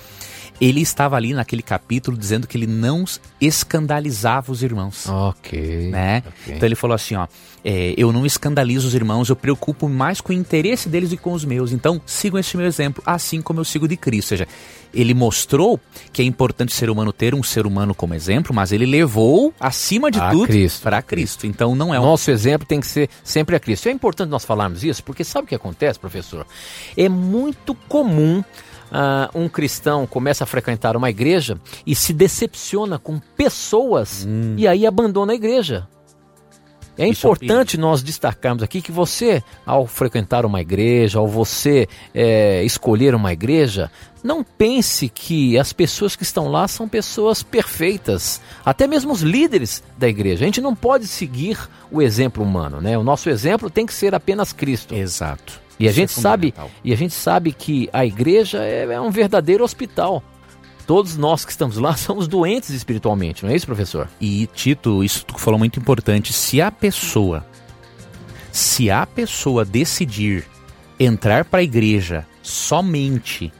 [0.60, 3.04] Ele estava ali naquele capítulo dizendo que ele não
[3.40, 5.08] escandalizava os irmãos.
[5.08, 5.90] Ok.
[5.90, 6.22] Né?
[6.26, 6.54] ok.
[6.54, 7.26] Então ele falou assim, ó,
[7.64, 11.22] é, eu não escandalizo os irmãos, eu preocupo mais com o interesse deles do que
[11.22, 11.72] com os meus.
[11.72, 14.32] Então sigam esse meu exemplo, assim como eu sigo de Cristo.
[14.32, 14.48] Ou seja,
[14.92, 15.78] ele mostrou
[16.12, 19.54] que é importante o ser humano ter um ser humano como exemplo, mas ele levou
[19.60, 20.82] acima de A tudo Cristo.
[20.82, 21.46] para Cristo.
[21.46, 23.88] Então não é um Nosso exemplo tem que ser sempre a Cristo.
[23.88, 26.46] É importante nós falarmos isso, porque sabe o que acontece, professor?
[26.96, 28.42] É muito comum
[28.90, 34.86] ah, um cristão começa a frequentar uma igreja e se decepciona com pessoas e aí
[34.86, 35.86] abandona a igreja.
[36.98, 42.64] É Isso importante nós destacarmos aqui que você, ao frequentar uma igreja, ao você eh,
[42.64, 43.88] escolher uma igreja,
[44.20, 48.40] não pense que as pessoas que estão lá são pessoas perfeitas.
[48.64, 50.42] Até mesmo os líderes da igreja.
[50.42, 51.56] A gente não pode seguir
[51.88, 52.98] o exemplo humano, né?
[52.98, 54.92] O nosso exemplo tem que ser apenas Cristo.
[54.92, 55.67] Exato.
[55.78, 56.70] E a é gente sabe, fundamental.
[56.82, 60.22] e a gente sabe que a igreja é, é um verdadeiro hospital.
[60.86, 64.08] Todos nós que estamos lá somos doentes espiritualmente, não é isso, professor?
[64.20, 66.32] E Tito, isso tu falou muito importante.
[66.32, 67.46] Se a pessoa,
[68.50, 70.44] se a pessoa decidir
[70.98, 73.52] entrar para a igreja somente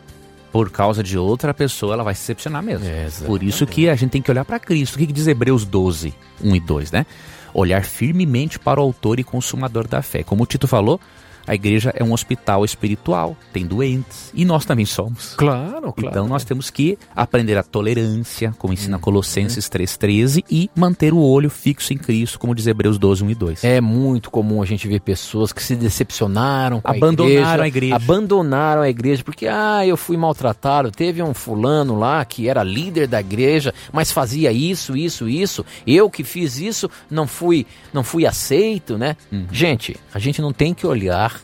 [0.51, 2.87] por causa de outra pessoa, ela vai se decepcionar mesmo.
[2.87, 4.97] É, por isso que a gente tem que olhar para Cristo.
[4.97, 7.07] O que, que diz Hebreus 12, 1 e 2, né?
[7.53, 10.23] Olhar firmemente para o autor e consumador da fé.
[10.23, 11.01] Como o Tito falou,
[11.49, 15.35] a igreja é um hospital espiritual, tem doentes, e nós também somos.
[15.37, 19.03] Claro, Então nós temos que aprender a tolerância, como ensina Uhum.
[19.03, 23.35] Colossenses 3,13, e manter o olho fixo em Cristo, como diz Hebreus 12, 1 e
[23.35, 23.65] 2.
[23.65, 27.97] É muito comum a gente ver pessoas que se decepcionaram com Abandonaram a a igreja,
[27.97, 27.97] igreja.
[27.97, 33.07] abandonaram a igreja porque ah, eu fui maltratado, teve um fulano lá que era líder
[33.07, 35.65] da igreja, mas fazia isso, isso, isso.
[35.87, 39.17] Eu que fiz isso, não fui, não fui aceito, né?
[39.33, 39.47] Uhum.
[39.51, 41.38] Gente, a gente não tem que olhar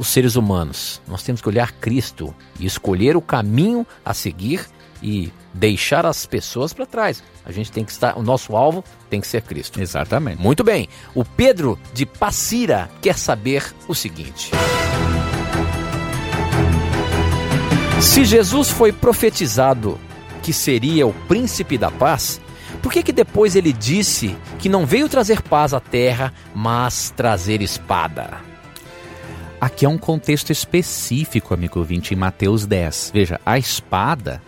[0.00, 1.02] os seres humanos.
[1.06, 4.64] Nós temos que olhar Cristo e escolher o caminho a seguir
[5.02, 7.22] e deixar as pessoas para trás.
[7.44, 9.78] A gente tem que estar, o nosso alvo tem que ser Cristo.
[9.78, 10.40] Exatamente.
[10.40, 10.88] Muito bem.
[11.14, 14.50] O Pedro de Passira quer saber o seguinte:
[18.00, 20.00] Se Jesus foi profetizado
[20.42, 22.40] que seria o príncipe da paz,
[22.80, 27.60] por que que depois ele disse que não veio trazer paz à terra, mas trazer
[27.60, 28.49] espada?
[29.60, 33.10] Aqui é um contexto específico, amigo ouvinte, em Mateus 10.
[33.12, 34.40] Veja, a espada,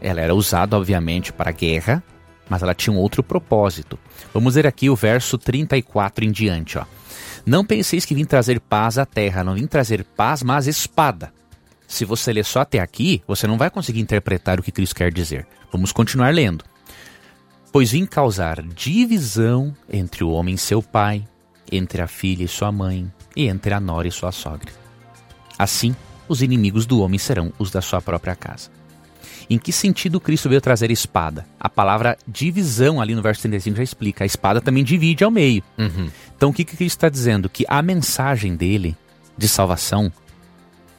[0.00, 2.00] ela era usada, obviamente, para guerra,
[2.48, 3.98] mas ela tinha um outro propósito.
[4.32, 6.84] Vamos ver aqui o verso 34 em diante, ó.
[7.44, 11.32] Não penseis que vim trazer paz à terra, não vim trazer paz, mas espada.
[11.88, 15.12] Se você ler só até aqui, você não vai conseguir interpretar o que Cristo quer
[15.12, 15.48] dizer.
[15.72, 16.64] Vamos continuar lendo.
[17.72, 21.24] Pois vim causar divisão entre o homem e seu pai,
[21.72, 24.72] entre a filha e sua mãe, e entre a nora e sua sogra.
[25.58, 25.94] Assim,
[26.28, 28.70] os inimigos do homem serão os da sua própria casa.
[29.48, 31.44] Em que sentido Cristo veio trazer espada?
[31.58, 34.22] A palavra divisão ali no verso 35 já explica.
[34.22, 35.62] A espada também divide ao meio.
[36.36, 37.48] Então o que, que Cristo está dizendo?
[37.48, 38.96] Que a mensagem dele
[39.36, 40.12] de salvação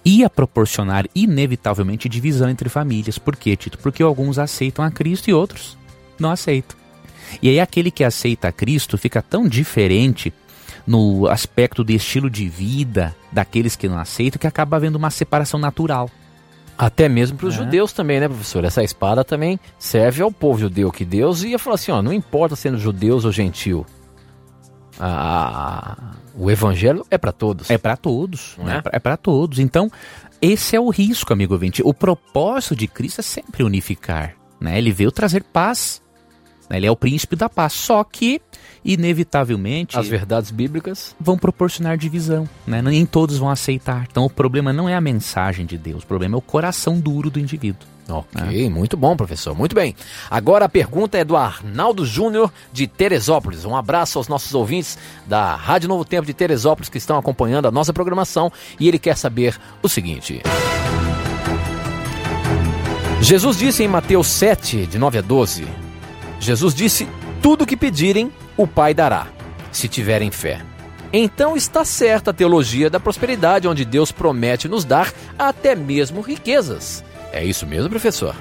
[0.03, 3.17] ia proporcionar inevitavelmente divisão entre famílias.
[3.17, 3.77] Por quê, Tito?
[3.77, 5.77] Porque alguns aceitam a Cristo e outros
[6.19, 6.77] não aceitam.
[7.41, 10.33] E aí aquele que aceita a Cristo fica tão diferente
[10.85, 15.59] no aspecto de estilo de vida daqueles que não aceitam que acaba havendo uma separação
[15.59, 16.09] natural.
[16.77, 17.57] Até mesmo para os É.
[17.57, 18.63] judeus também, né, professor?
[18.63, 22.55] Essa espada também serve ao povo judeu, que Deus ia falar assim, ó, não importa
[22.55, 23.85] sendo judeus ou gentil.
[24.99, 25.97] Ah,
[26.35, 27.69] o evangelho é para todos.
[27.69, 28.81] É para todos, Não né?
[28.91, 28.95] é?
[28.97, 29.59] é para todos.
[29.59, 29.91] Então,
[30.41, 31.81] esse é o risco, amigo ouvinte.
[31.83, 34.77] O propósito de Cristo é sempre unificar, né?
[34.77, 36.01] Ele veio trazer paz.
[36.71, 36.77] Né?
[36.77, 38.41] Ele é o príncipe da paz, só que
[38.83, 41.13] inevitavelmente As verdades bíblicas.
[41.19, 42.81] vão proporcionar divisão, né?
[42.81, 44.07] Nem todos vão aceitar.
[44.09, 47.29] Então, o problema não é a mensagem de Deus, o problema é o coração duro
[47.29, 47.85] do indivíduo.
[48.09, 49.55] Ok, muito bom, professor.
[49.55, 49.95] Muito bem.
[50.29, 53.63] Agora a pergunta é do Arnaldo Júnior de Teresópolis.
[53.63, 57.71] Um abraço aos nossos ouvintes da Rádio Novo Tempo de Teresópolis que estão acompanhando a
[57.71, 60.41] nossa programação e ele quer saber o seguinte.
[63.21, 65.90] Jesus disse em Mateus 7, de 9 a 12:
[66.41, 67.07] Jesus disse:
[67.41, 69.27] Tudo que pedirem, o Pai dará,
[69.71, 70.65] se tiverem fé.
[71.13, 77.03] Então está certa a teologia da prosperidade, onde Deus promete nos dar até mesmo riquezas.
[77.31, 78.35] É isso mesmo, professor?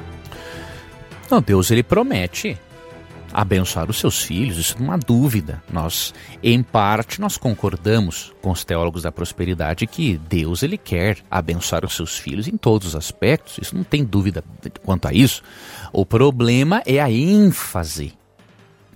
[1.31, 2.59] Não, Deus ele promete
[3.33, 5.63] abençoar os seus filhos, isso não há dúvida.
[5.73, 6.13] Nós,
[6.43, 11.95] em parte, nós concordamos com os teólogos da prosperidade que Deus ele quer abençoar os
[11.95, 13.59] seus filhos em todos os aspectos.
[13.59, 14.43] Isso não tem dúvida
[14.85, 15.43] quanto a isso.
[15.93, 18.13] O problema é a ênfase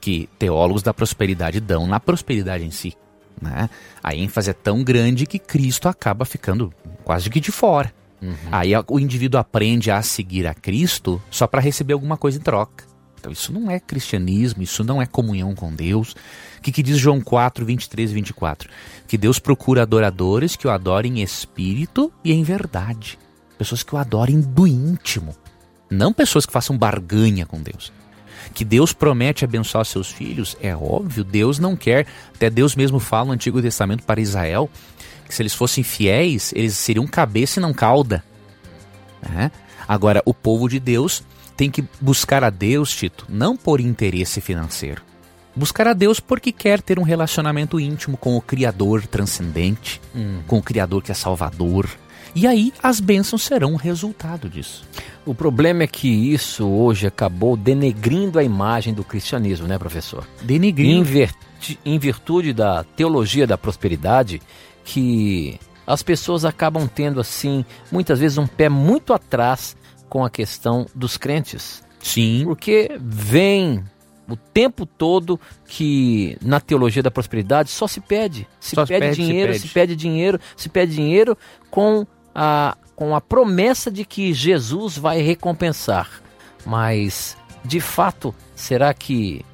[0.01, 2.95] que teólogos da prosperidade dão na prosperidade em si.
[3.41, 3.71] Né?
[4.03, 6.73] A ênfase é tão grande que Cristo acaba ficando
[7.05, 7.93] quase que de fora.
[8.21, 8.37] Uhum.
[8.51, 12.85] Aí o indivíduo aprende a seguir a Cristo só para receber alguma coisa em troca.
[13.25, 16.13] Então isso não é cristianismo, isso não é comunhão com Deus.
[16.59, 18.69] O que, que diz João 4, 23 e 24?
[19.09, 23.19] Que Deus procura adoradores que o adorem em espírito e em verdade.
[23.57, 25.35] Pessoas que o adorem do íntimo.
[25.91, 27.91] Não pessoas que façam barganha com Deus.
[28.53, 32.07] Que Deus promete abençoar seus filhos, é óbvio, Deus não quer.
[32.35, 34.69] Até Deus mesmo fala no Antigo Testamento para Israel
[35.27, 38.23] que se eles fossem fiéis, eles seriam cabeça e não cauda.
[39.35, 39.51] É?
[39.89, 41.23] Agora, o povo de Deus
[41.57, 45.03] tem que buscar a Deus, Tito, não por interesse financeiro.
[45.57, 50.41] Buscar a Deus porque quer ter um relacionamento íntimo com o Criador transcendente, hum.
[50.49, 51.89] com o Criador que é Salvador.
[52.35, 54.85] E aí as bênçãos serão o resultado disso.
[55.25, 60.27] O problema é que isso hoje acabou denegrindo a imagem do cristianismo, né, professor?
[60.43, 61.09] Denegrindo.
[61.09, 61.29] Em,
[61.85, 64.43] em virtude da teologia da prosperidade,
[64.85, 69.77] que as pessoas acabam tendo, assim, muitas vezes um pé muito atrás
[70.15, 71.83] com a questão dos crentes.
[71.99, 72.43] Sim.
[72.45, 73.83] Porque vem
[74.29, 78.47] o tempo todo que na teologia da prosperidade só se pede.
[78.61, 79.69] Se, pede, pede, dinheiro, se pede.
[79.69, 81.37] se pede dinheiro, se pede dinheiro
[81.69, 86.09] com a, com a promessa de que Jesus vai recompensar.
[86.65, 89.45] Mas, de fato, será que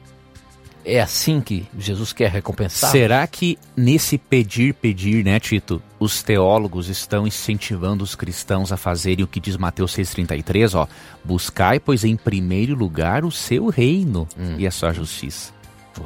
[0.84, 2.90] é assim que Jesus quer recompensar?
[2.90, 9.24] Será que nesse pedir, pedir, né, Tito, os teólogos estão incentivando os cristãos a fazerem
[9.24, 10.86] o que diz Mateus 6,33, ó,
[11.24, 14.56] buscai, pois em primeiro lugar o seu reino hum.
[14.58, 15.52] e a sua justiça.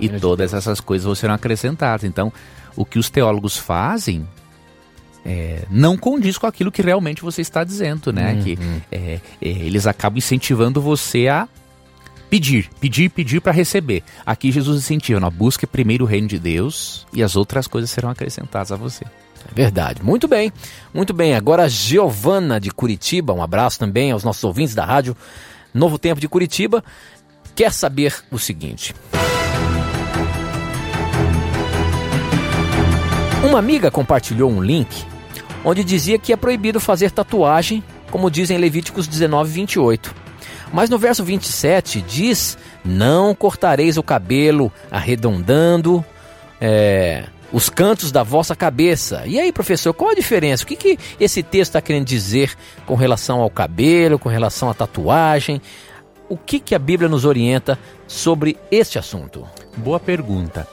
[0.00, 2.04] e todas de essas coisas serão acrescentadas.
[2.04, 2.32] Então,
[2.76, 4.26] o que os teólogos fazem
[5.24, 8.34] é, não condiz com aquilo que realmente você está dizendo, né?
[8.34, 8.58] Hum, que.
[8.92, 11.48] É, é, eles acabam incentivando você a
[12.28, 14.02] pedir, pedir, pedir para receber.
[14.24, 18.10] Aqui Jesus incentiva, não, busque primeiro o reino de Deus e as outras coisas serão
[18.10, 19.04] acrescentadas a você.
[19.04, 20.02] É verdade.
[20.02, 20.52] Muito bem.
[20.92, 21.34] Muito bem.
[21.34, 25.16] Agora Giovana de Curitiba, um abraço também aos nossos ouvintes da rádio
[25.72, 26.84] Novo Tempo de Curitiba,
[27.54, 28.94] quer saber o seguinte.
[33.44, 35.04] Uma amiga compartilhou um link
[35.64, 40.23] onde dizia que é proibido fazer tatuagem, como dizem Levíticos 19, 28.
[40.74, 46.04] Mas no verso 27 diz: Não cortareis o cabelo arredondando
[46.60, 49.22] é, os cantos da vossa cabeça.
[49.24, 50.64] E aí, professor, qual a diferença?
[50.64, 52.56] O que, que esse texto está querendo dizer
[52.86, 55.62] com relação ao cabelo, com relação à tatuagem?
[56.28, 59.46] O que, que a Bíblia nos orienta sobre este assunto?
[59.76, 60.66] Boa pergunta.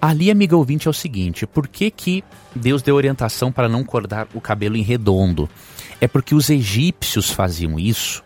[0.00, 2.24] Ali, amiga ouvinte, é o seguinte: por que, que
[2.54, 5.46] Deus deu orientação para não cortar o cabelo em redondo?
[6.00, 8.24] É porque os egípcios faziam isso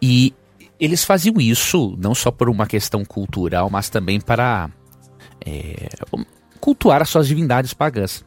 [0.00, 0.34] e
[0.78, 4.70] eles faziam isso não só por uma questão cultural, mas também para
[5.44, 5.88] é,
[6.60, 8.24] cultuar as suas divindades pagãs.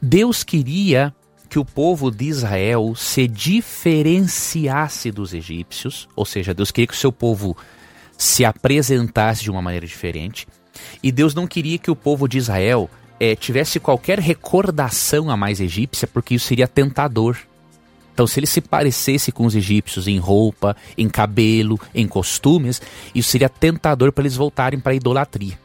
[0.00, 1.14] Deus queria
[1.48, 6.96] que o povo de Israel se diferenciasse dos egípcios, ou seja, Deus queria que o
[6.96, 7.56] seu povo
[8.18, 10.46] se apresentasse de uma maneira diferente,
[11.02, 15.60] e Deus não queria que o povo de Israel é, tivesse qualquer recordação a mais
[15.60, 17.36] egípcia, porque isso seria tentador.
[18.16, 22.80] Então, se ele se parecesse com os egípcios em roupa, em cabelo, em costumes,
[23.14, 25.58] isso seria tentador para eles voltarem para a idolatria.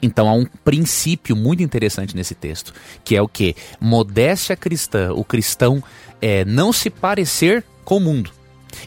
[0.00, 2.72] Então há um princípio muito interessante nesse texto,
[3.02, 3.56] que é o que?
[3.80, 5.82] Modéstia cristã, o cristão
[6.22, 8.30] é não se parecer com o mundo.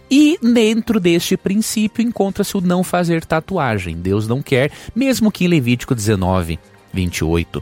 [0.09, 3.97] E dentro deste princípio encontra-se o não fazer tatuagem.
[3.97, 6.57] Deus não quer, mesmo que em Levítico 19,
[6.93, 7.61] 28,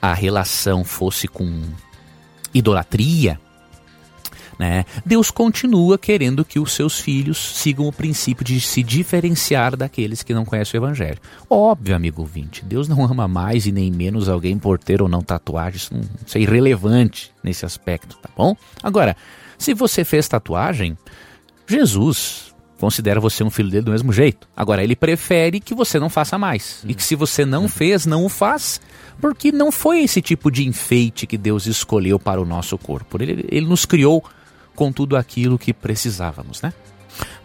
[0.00, 1.64] a relação fosse com
[2.54, 3.38] idolatria,
[4.58, 4.84] né?
[5.04, 10.34] Deus continua querendo que os seus filhos sigam o princípio de se diferenciar daqueles que
[10.34, 11.18] não conhecem o Evangelho.
[11.48, 15.22] Óbvio, amigo ouvinte, Deus não ama mais e nem menos alguém por ter ou não
[15.22, 18.56] tatuagem, isso, não, isso é irrelevante nesse aspecto, tá bom?
[18.82, 19.16] Agora,
[19.58, 20.96] se você fez tatuagem,
[21.66, 24.46] Jesus considera você um filho dele do mesmo jeito.
[24.56, 26.84] Agora, ele prefere que você não faça mais.
[26.86, 28.80] E que se você não fez, não o faz,
[29.20, 33.20] porque não foi esse tipo de enfeite que Deus escolheu para o nosso corpo.
[33.20, 34.22] Ele, ele nos criou
[34.76, 36.72] com tudo aquilo que precisávamos, né?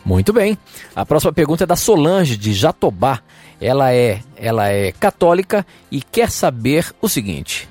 [0.06, 0.58] Muito bem.
[0.96, 3.22] A próxima pergunta é da Solange de Jatobá.
[3.60, 7.70] Ela é, ela é católica e quer saber o seguinte: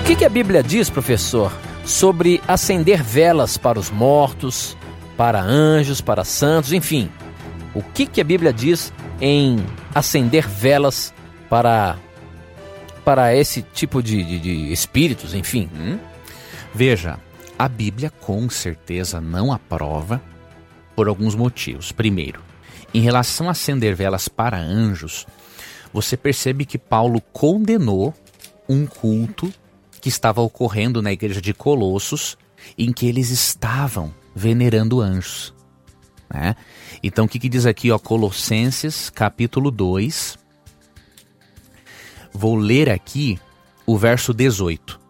[0.00, 1.52] O que, que a Bíblia diz, professor,
[1.84, 4.76] sobre acender velas para os mortos,
[5.16, 7.10] para anjos, para santos, enfim?
[7.74, 9.58] O que, que a Bíblia diz em
[9.94, 11.12] acender velas
[11.48, 11.96] para
[13.04, 15.70] para esse tipo de, de, de espíritos, enfim?
[15.74, 15.98] Hum?
[16.78, 17.18] Veja,
[17.58, 20.22] a Bíblia com certeza não aprova
[20.94, 21.90] por alguns motivos.
[21.90, 22.40] Primeiro,
[22.94, 25.26] em relação a acender velas para anjos,
[25.92, 28.14] você percebe que Paulo condenou
[28.68, 29.52] um culto
[30.00, 32.38] que estava ocorrendo na igreja de Colossos,
[32.78, 35.52] em que eles estavam venerando anjos.
[36.32, 36.54] Né?
[37.02, 40.38] Então, o que, que diz aqui, ó, Colossenses, capítulo 2.
[42.32, 43.36] Vou ler aqui
[43.84, 45.07] o verso 18.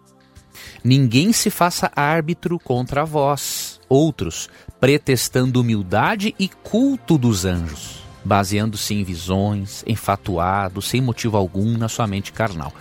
[0.83, 4.49] Ninguém se faça árbitro contra vós, outros,
[4.81, 12.07] pretextando humildade e culto dos anjos, baseando-se em visões, enfatuados, sem motivo algum na sua
[12.07, 12.73] mente carnal.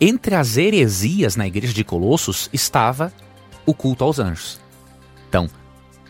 [0.00, 3.12] Entre as heresias na igreja de Colossos estava
[3.64, 4.60] o culto aos anjos.
[5.28, 5.48] Então,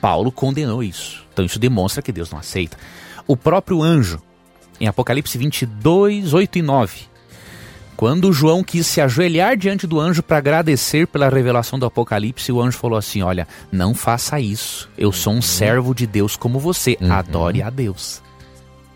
[0.00, 1.24] Paulo condenou isso.
[1.32, 2.76] Então, isso demonstra que Deus não aceita.
[3.26, 4.22] O próprio anjo,
[4.80, 7.00] em Apocalipse 22, 8 e 9,
[7.96, 12.60] quando João quis se ajoelhar diante do anjo para agradecer pela revelação do Apocalipse, o
[12.60, 14.88] anjo falou assim: Olha, não faça isso.
[14.98, 15.42] Eu sou um uhum.
[15.42, 16.98] servo de Deus como você.
[17.00, 17.10] Uhum.
[17.10, 18.22] Adore a Deus.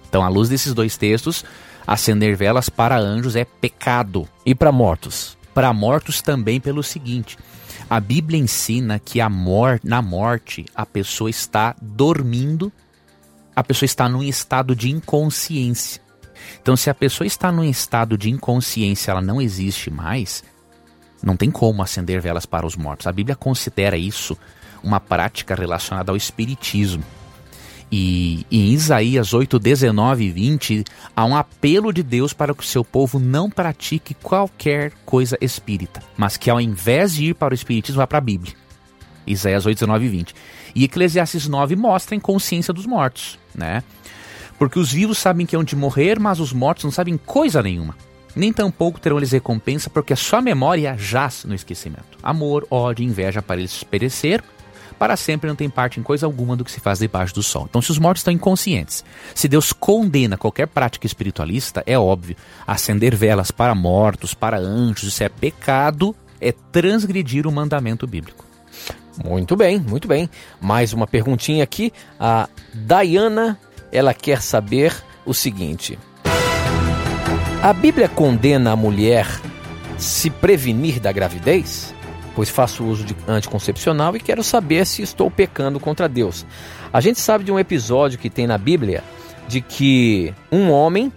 [0.07, 1.45] Então, à luz desses dois textos,
[1.87, 4.29] acender velas para anjos é pecado.
[4.45, 5.39] E para mortos?
[5.55, 7.39] Para mortos também pelo seguinte:
[7.89, 12.71] a Bíblia ensina que a mor na morte a pessoa está dormindo,
[13.57, 16.03] a pessoa está num estado de inconsciência.
[16.61, 20.43] Então, se a pessoa está num estado de inconsciência, ela não existe mais,
[21.23, 23.07] não tem como acender velas para os mortos.
[23.07, 24.37] A Bíblia considera isso
[24.83, 27.05] uma prática relacionada ao espiritismo.
[27.93, 30.85] E em Isaías 8, 19 e 20,
[31.15, 36.01] há um apelo de Deus para que o seu povo não pratique qualquer coisa espírita,
[36.17, 38.55] mas que ao invés de ir para o espiritismo, vá para a Bíblia.
[39.27, 40.35] Isaías 8, 19 e 20.
[40.75, 43.83] E Eclesiastes 9 mostra a inconsciência dos mortos, né?
[44.61, 47.97] Porque os vivos sabem que hão de morrer, mas os mortos não sabem coisa nenhuma.
[48.37, 52.19] Nem tampouco terão eles recompensa, porque a sua memória jaz no esquecimento.
[52.23, 54.45] Amor, ódio, inveja para eles perecer,
[54.99, 57.67] para sempre não tem parte em coisa alguma do que se faz debaixo do sol.
[57.71, 59.03] Então, se os mortos estão inconscientes,
[59.35, 62.37] se Deus condena qualquer prática espiritualista, é óbvio,
[62.67, 68.45] acender velas para mortos, para anjos, isso é pecado, é transgredir o mandamento bíblico.
[69.25, 70.29] Muito bem, muito bem.
[70.61, 71.93] Mais uma perguntinha aqui.
[72.19, 73.59] A Diana
[73.93, 75.99] ela quer saber o seguinte:
[77.63, 79.27] A Bíblia condena a mulher
[79.99, 81.95] se prevenir da gravidez?
[82.35, 86.47] Pois faço uso de anticoncepcional e quero saber se estou pecando contra Deus.
[86.93, 89.03] A gente sabe de um episódio que tem na Bíblia
[89.49, 91.13] de que um homem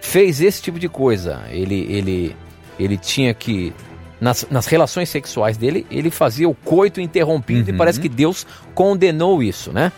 [0.00, 1.42] fez esse tipo de coisa.
[1.48, 2.36] Ele, ele,
[2.78, 3.72] ele tinha que
[4.20, 7.74] nas, nas, relações sexuais dele, ele fazia o coito interrompido uhum.
[7.74, 9.90] e parece que Deus condenou isso, né?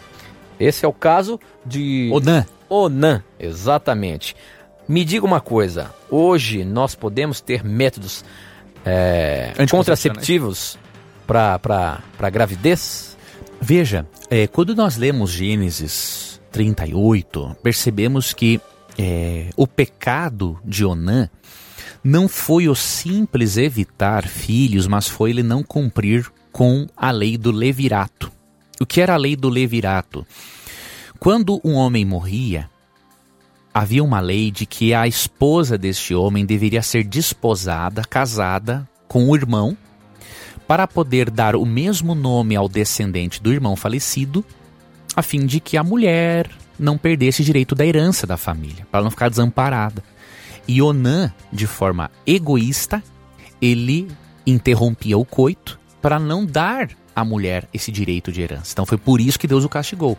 [0.58, 2.10] Esse é o caso de.
[2.12, 2.46] Onan.
[2.68, 4.36] Onan, exatamente.
[4.88, 8.24] Me diga uma coisa: hoje nós podemos ter métodos
[8.84, 10.78] é, contraceptivos
[11.26, 13.16] para gravidez?
[13.60, 18.60] Veja, é, quando nós lemos Gênesis 38, percebemos que
[18.98, 21.28] é, o pecado de Onã
[22.02, 27.50] não foi o simples evitar filhos, mas foi ele não cumprir com a lei do
[27.50, 28.30] levirato.
[28.84, 30.26] O que era a lei do levirato?
[31.18, 32.68] Quando um homem morria,
[33.72, 39.34] havia uma lei de que a esposa deste homem deveria ser desposada, casada com o
[39.34, 39.74] irmão,
[40.68, 44.44] para poder dar o mesmo nome ao descendente do irmão falecido,
[45.16, 49.10] a fim de que a mulher não perdesse direito da herança da família, para não
[49.10, 50.04] ficar desamparada.
[50.68, 53.02] E Onã, de forma egoísta,
[53.62, 54.08] ele
[54.46, 58.72] interrompia o coito para não dar à mulher esse direito de herança.
[58.72, 60.18] Então foi por isso que Deus o castigou.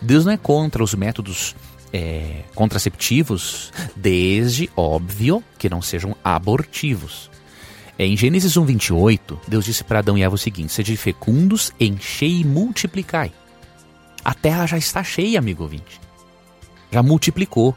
[0.00, 1.54] Deus não é contra os métodos
[1.92, 7.30] é, contraceptivos, desde, óbvio, que não sejam abortivos.
[7.98, 11.72] É, em Gênesis 1, 28, Deus disse para Adão e Eva o seguinte: Sede fecundos,
[11.78, 13.32] enchei e multiplicai.
[14.24, 16.00] A terra já está cheia, amigo ouvinte.
[16.90, 17.74] Já multiplicou.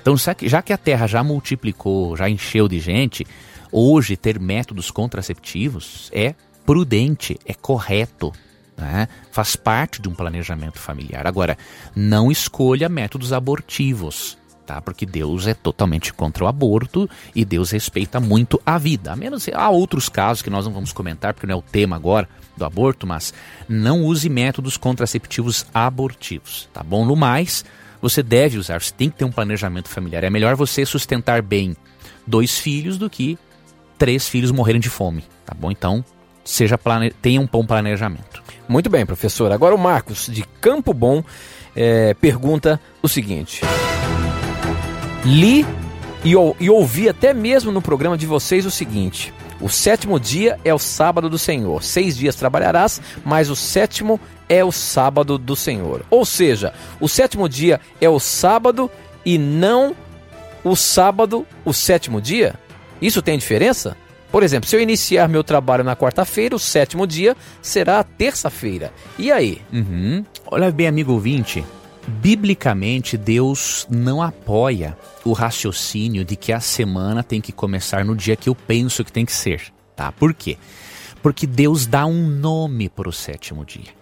[0.00, 3.26] Então, já que a terra já multiplicou, já encheu de gente,
[3.70, 8.32] hoje ter métodos contraceptivos é prudente, é correto,
[8.76, 9.08] né?
[9.30, 11.26] faz parte de um planejamento familiar.
[11.26, 11.56] Agora,
[11.94, 14.38] não escolha métodos abortivos.
[14.64, 14.80] Tá?
[14.80, 19.12] Porque Deus é totalmente contra o aborto e Deus respeita muito a vida.
[19.12, 21.96] A menos há outros casos que nós não vamos comentar porque não é o tema
[21.96, 23.34] agora do aborto, mas
[23.68, 27.04] não use métodos contraceptivos abortivos, tá bom?
[27.04, 27.64] No mais,
[28.00, 30.22] você deve usar, você tem que ter um planejamento familiar.
[30.22, 31.76] É melhor você sustentar bem
[32.26, 33.36] dois filhos do que
[33.98, 35.70] três filhos morrerem de fome, tá bom?
[35.70, 36.04] Então,
[36.44, 37.10] seja plane...
[37.10, 38.42] tenha um bom planejamento.
[38.68, 39.52] Muito bem, professor.
[39.52, 41.22] Agora o Marcos, de Campo Bom,
[41.74, 43.62] é, pergunta o seguinte.
[45.24, 45.66] Li
[46.24, 50.72] e, e ouvi até mesmo no programa de vocês o seguinte: o sétimo dia é
[50.72, 51.82] o sábado do Senhor.
[51.82, 56.04] Seis dias trabalharás, mas o sétimo é o sábado do Senhor.
[56.10, 58.90] Ou seja, o sétimo dia é o sábado
[59.24, 59.94] e não
[60.64, 62.54] o sábado, o sétimo dia?
[63.00, 63.96] Isso tem diferença?
[64.32, 68.90] Por exemplo, se eu iniciar meu trabalho na quarta-feira, o sétimo dia será a terça-feira.
[69.18, 69.60] E aí?
[69.70, 70.24] Uhum.
[70.46, 71.62] Olha bem, amigo ouvinte,
[72.08, 78.34] biblicamente Deus não apoia o raciocínio de que a semana tem que começar no dia
[78.34, 79.64] que eu penso que tem que ser,
[79.94, 80.10] tá?
[80.10, 80.56] Por quê?
[81.22, 83.92] Porque Deus dá um nome para o sétimo dia.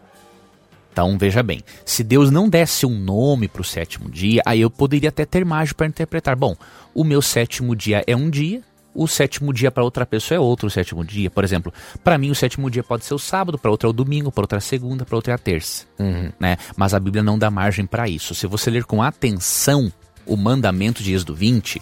[0.93, 4.71] Então veja bem, se Deus não desse um nome para o sétimo dia, aí eu
[4.71, 6.37] poderia até ter margem para interpretar.
[6.37, 6.55] Bom,
[6.95, 8.63] o meu sétimo dia é um dia,
[9.01, 11.31] o sétimo dia para outra pessoa é outro sétimo dia.
[11.31, 11.73] Por exemplo,
[12.05, 14.43] para mim o sétimo dia pode ser o sábado, para outra é o domingo, para
[14.43, 15.87] outra é a segunda, para outra é a terça.
[15.99, 16.31] Uhum.
[16.39, 16.59] Né?
[16.77, 18.35] Mas a Bíblia não dá margem para isso.
[18.35, 19.91] Se você ler com atenção
[20.27, 21.81] o mandamento de Êxodo 20,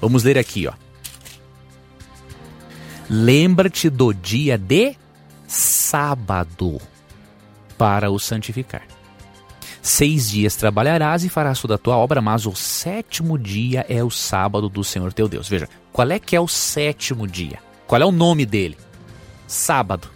[0.00, 0.72] vamos ler aqui, ó.
[3.08, 4.96] Lembra-te do dia de
[5.46, 6.80] sábado
[7.78, 8.93] para o santificar.
[9.86, 14.08] Seis dias trabalharás e farás toda a tua obra, mas o sétimo dia é o
[14.08, 15.46] sábado do Senhor teu Deus.
[15.46, 17.58] Veja, qual é que é o sétimo dia?
[17.86, 18.78] Qual é o nome dele?
[19.46, 20.08] Sábado.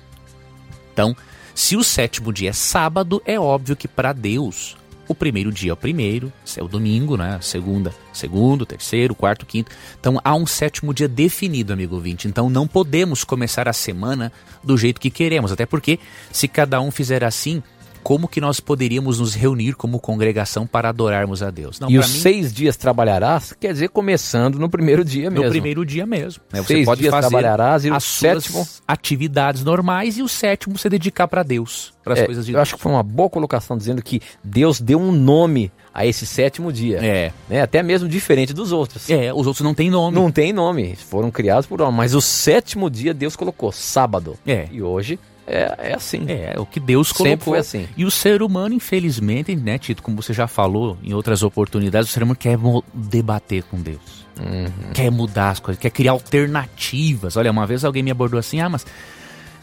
[0.91, 1.15] Então,
[1.55, 4.75] se o sétimo dia é sábado, é óbvio que para Deus
[5.07, 7.39] o primeiro dia é o primeiro, é o domingo, né?
[7.43, 9.71] Segunda, segundo, terceiro, quarto, quinto.
[10.01, 12.27] Então há um sétimo dia definido, amigo ouvinte.
[12.27, 14.33] Então não podemos começar a semana
[14.65, 15.99] do jeito que queremos, até porque
[16.33, 17.63] se cada um fizer assim,
[18.09, 21.79] como que nós poderíamos nos reunir como congregação para adorarmos a Deus.
[21.79, 25.45] Não, e os mim, seis dias trabalharás, quer dizer, começando no primeiro dia mesmo.
[25.45, 26.43] No primeiro dia mesmo.
[26.51, 26.63] Né?
[26.63, 28.67] Você seis pode dias fazer trabalharás e o sétimo...
[28.89, 32.55] atividades normais e o sétimo você dedicar para Deus, para as é, coisas de Eu
[32.55, 32.63] Deus.
[32.63, 36.73] acho que foi uma boa colocação dizendo que Deus deu um nome a esse sétimo
[36.73, 37.05] dia.
[37.05, 37.33] É.
[37.47, 37.61] Né?
[37.61, 39.11] Até mesmo diferente dos outros.
[39.11, 40.15] É, os outros não têm nome.
[40.15, 41.99] Não tem nome, foram criados por homem.
[41.99, 44.39] Mas o sétimo dia Deus colocou, sábado.
[44.47, 44.67] É.
[44.73, 45.19] E hoje
[45.49, 46.27] é, é assim.
[46.29, 47.33] É, é o que Deus colocou.
[47.33, 47.89] Sempre foi assim.
[47.97, 52.13] E o ser humano, infelizmente, né, Tito, como você já falou em outras oportunidades, o
[52.13, 52.59] ser humano quer
[52.93, 54.27] debater com Deus.
[54.39, 54.93] Uhum.
[54.93, 57.37] Quer mudar as coisas, quer criar alternativas.
[57.37, 58.87] Olha, uma vez alguém me abordou assim, ah, mas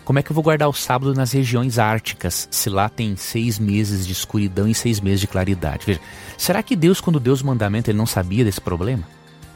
[0.03, 3.57] como é que eu vou guardar o sábado nas regiões árticas, se lá tem seis
[3.57, 5.85] meses de escuridão e seis meses de claridade?
[5.85, 5.99] Veja,
[6.37, 9.03] será que Deus, quando deu os mandamentos, ele não sabia desse problema?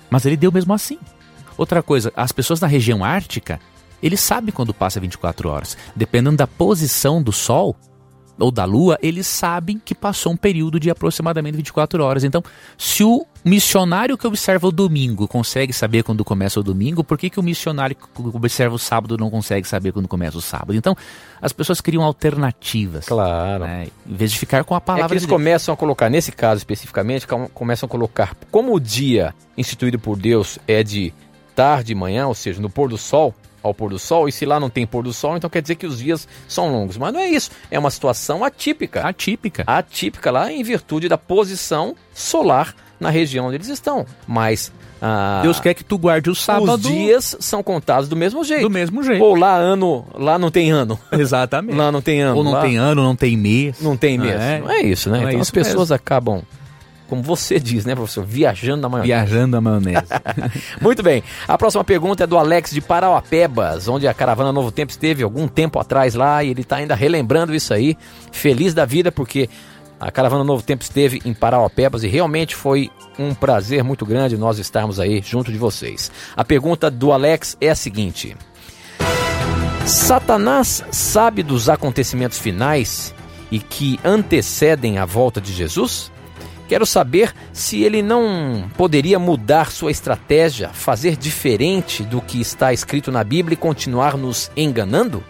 [0.10, 0.98] Mas ele deu mesmo assim.
[1.58, 3.60] Outra coisa, as pessoas na região ártica,
[4.02, 5.78] ele sabe quando passa 24 horas.
[5.96, 7.76] Dependendo da posição do Sol
[8.40, 12.24] ou da Lua, eles sabem que passou um período de aproximadamente 24 horas.
[12.24, 12.42] Então,
[12.78, 17.30] se o missionário que observa o domingo consegue saber quando começa o domingo, por que,
[17.30, 20.76] que o missionário que observa o sábado não consegue saber quando começa o sábado?
[20.76, 20.96] Então,
[21.42, 23.06] as pessoas criam alternativas.
[23.06, 23.66] Claro.
[23.66, 23.88] Né?
[24.08, 25.06] Em vez de ficar com a palavra.
[25.06, 28.80] É que eles de começam a colocar, nesse caso especificamente, começam a colocar, como o
[28.80, 31.14] dia instituído por Deus é de
[31.56, 34.46] tarde e manhã, ou seja, no pôr do sol, ao pôr do sol, e se
[34.46, 36.98] lá não tem pôr do sol, então quer dizer que os dias são longos.
[36.98, 39.02] Mas não é isso, é uma situação atípica.
[39.02, 39.64] Atípica.
[39.66, 44.06] Atípica lá em virtude da posição solar na região onde eles estão.
[44.28, 46.74] Mas ah, Deus quer que tu guarde o sábado.
[46.74, 48.64] Os dias são contados do mesmo jeito.
[48.64, 49.24] Do mesmo jeito.
[49.24, 51.00] Ou lá ano, lá não tem ano.
[51.12, 51.76] Exatamente.
[51.76, 52.38] lá não tem ano.
[52.38, 53.80] Ou não lá, tem ano, não tem mês.
[53.80, 54.40] Não tem mês.
[54.40, 54.60] É.
[54.60, 55.20] Não é isso, né?
[55.20, 55.96] Não é então isso as pessoas mesmo.
[55.96, 56.44] acabam
[57.10, 58.24] como você diz, né, professor?
[58.24, 59.08] Viajando na maionese.
[59.08, 60.06] Viajando a maionese.
[60.80, 61.24] Muito bem.
[61.48, 65.48] A próxima pergunta é do Alex de Parauapebas, onde a caravana Novo Tempo esteve algum
[65.48, 67.98] tempo atrás lá e ele está ainda relembrando isso aí.
[68.32, 69.50] Feliz da vida porque
[70.00, 74.60] a caravana Novo Tempo esteve em Parauapebas e realmente foi um prazer muito grande nós
[74.60, 76.12] estarmos aí junto de vocês.
[76.38, 78.38] A pergunta do Alex é a seguinte:
[79.84, 83.16] Satanás sabe dos acontecimentos finais
[83.52, 86.12] e que antecedem a volta de Jesus?
[86.70, 93.12] Quero saber se ele não poderia mudar sua estratégia, fazer diferente do que está escrito
[93.12, 95.24] na Bíblia e continuar nos enganando?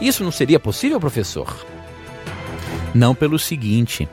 [0.00, 1.54] Isso não seria possível, professor?
[2.94, 4.08] Não pelo seguinte,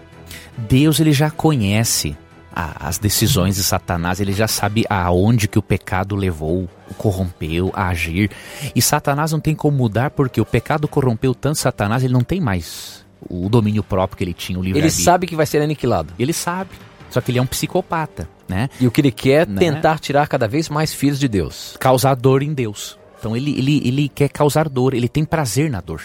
[0.58, 2.14] Deus ele já conhece
[2.54, 7.72] a, as decisões de Satanás, ele já sabe aonde que o pecado levou, o corrompeu
[7.74, 8.30] a agir.
[8.76, 12.42] E Satanás não tem como mudar porque o pecado corrompeu tanto Satanás, ele não tem
[12.42, 16.14] mais o domínio próprio que ele tinha, o livre Ele sabe que vai ser aniquilado.
[16.18, 16.72] Ele sabe.
[17.10, 18.70] Só que ele é um psicopata, né?
[18.80, 19.60] E o que ele quer é né?
[19.60, 21.78] tentar tirar cada vez mais filhos de Deus.
[21.80, 22.98] Causar dor em Deus.
[23.18, 26.02] Então ele, ele, ele quer causar dor, ele tem prazer na dor.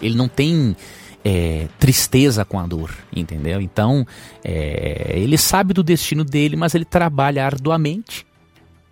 [0.00, 0.76] Ele não tem
[1.24, 3.60] é, tristeza com a dor, entendeu?
[3.60, 4.06] Então
[4.44, 8.26] é, ele sabe do destino dele, mas ele trabalha arduamente.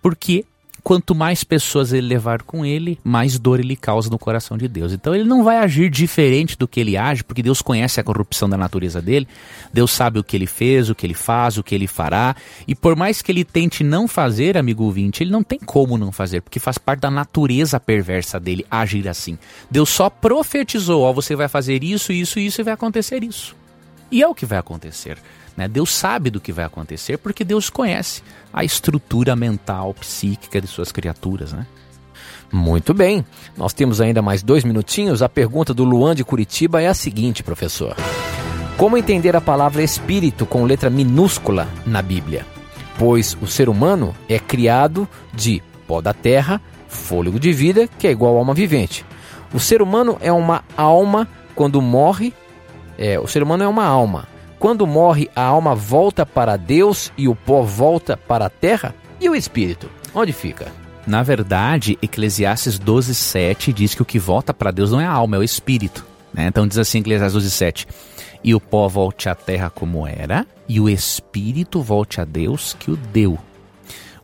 [0.01, 0.45] Porque
[0.83, 4.91] quanto mais pessoas ele levar com ele, mais dor ele causa no coração de Deus.
[4.91, 8.49] Então ele não vai agir diferente do que ele age, porque Deus conhece a corrupção
[8.49, 9.27] da natureza dele,
[9.73, 12.35] Deus sabe o que ele fez, o que ele faz, o que ele fará,
[12.67, 16.11] e por mais que ele tente não fazer, amigo ouvinte, ele não tem como não
[16.11, 19.37] fazer, porque faz parte da natureza perversa dele agir assim.
[19.69, 23.55] Deus só profetizou, ó, você vai fazer isso, isso, isso e vai acontecer isso.
[24.11, 25.17] E é o que vai acontecer.
[25.61, 25.67] Né?
[25.67, 30.91] Deus sabe do que vai acontecer porque Deus conhece a estrutura mental, psíquica de suas
[30.91, 31.53] criaturas.
[31.53, 31.67] Né?
[32.51, 33.23] Muito bem.
[33.55, 35.21] Nós temos ainda mais dois minutinhos.
[35.21, 37.95] A pergunta do Luan de Curitiba é a seguinte, professor:
[38.75, 42.43] Como entender a palavra espírito com letra minúscula na Bíblia?
[42.97, 48.11] Pois o ser humano é criado de pó da terra, fôlego de vida, que é
[48.11, 49.05] igual a alma vivente.
[49.53, 52.33] O ser humano é uma alma quando morre.
[52.97, 54.30] É, o ser humano é uma alma.
[54.61, 58.93] Quando morre, a alma volta para Deus e o pó volta para a terra?
[59.19, 59.89] E o espírito?
[60.13, 60.71] Onde fica?
[61.07, 65.35] Na verdade, Eclesiastes 12:7 diz que o que volta para Deus não é a alma,
[65.35, 66.05] é o espírito.
[66.31, 66.45] Né?
[66.45, 67.87] Então diz assim, Eclesiastes 12:7:
[68.43, 72.91] E o pó volte à terra como era, e o espírito volte a Deus que
[72.91, 73.39] o deu.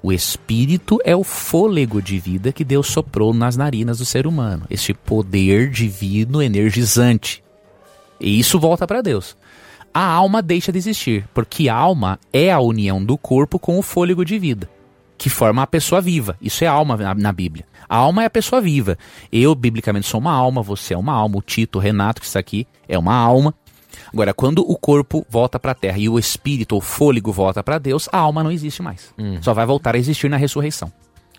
[0.03, 4.67] O espírito é o fôlego de vida que Deus soprou nas narinas do ser humano,
[4.69, 7.43] este poder divino energizante.
[8.19, 9.35] E isso volta para Deus.
[9.93, 13.81] A alma deixa de existir, porque a alma é a união do corpo com o
[13.81, 14.69] fôlego de vida
[15.17, 16.37] que forma a pessoa viva.
[16.39, 17.65] Isso é alma na, na, Bíblia.
[17.89, 18.97] A alma é a pessoa viva.
[19.31, 22.39] Eu, biblicamente, sou uma alma, você é uma alma, o Tito, o Renato, que está
[22.39, 23.53] aqui, é uma alma.
[24.13, 27.79] Agora, quando o corpo volta para a terra e o espírito, o fôlego, volta para
[27.79, 29.13] Deus, a alma não existe mais.
[29.17, 29.41] Hum.
[29.41, 30.91] Só vai voltar a existir na ressurreição.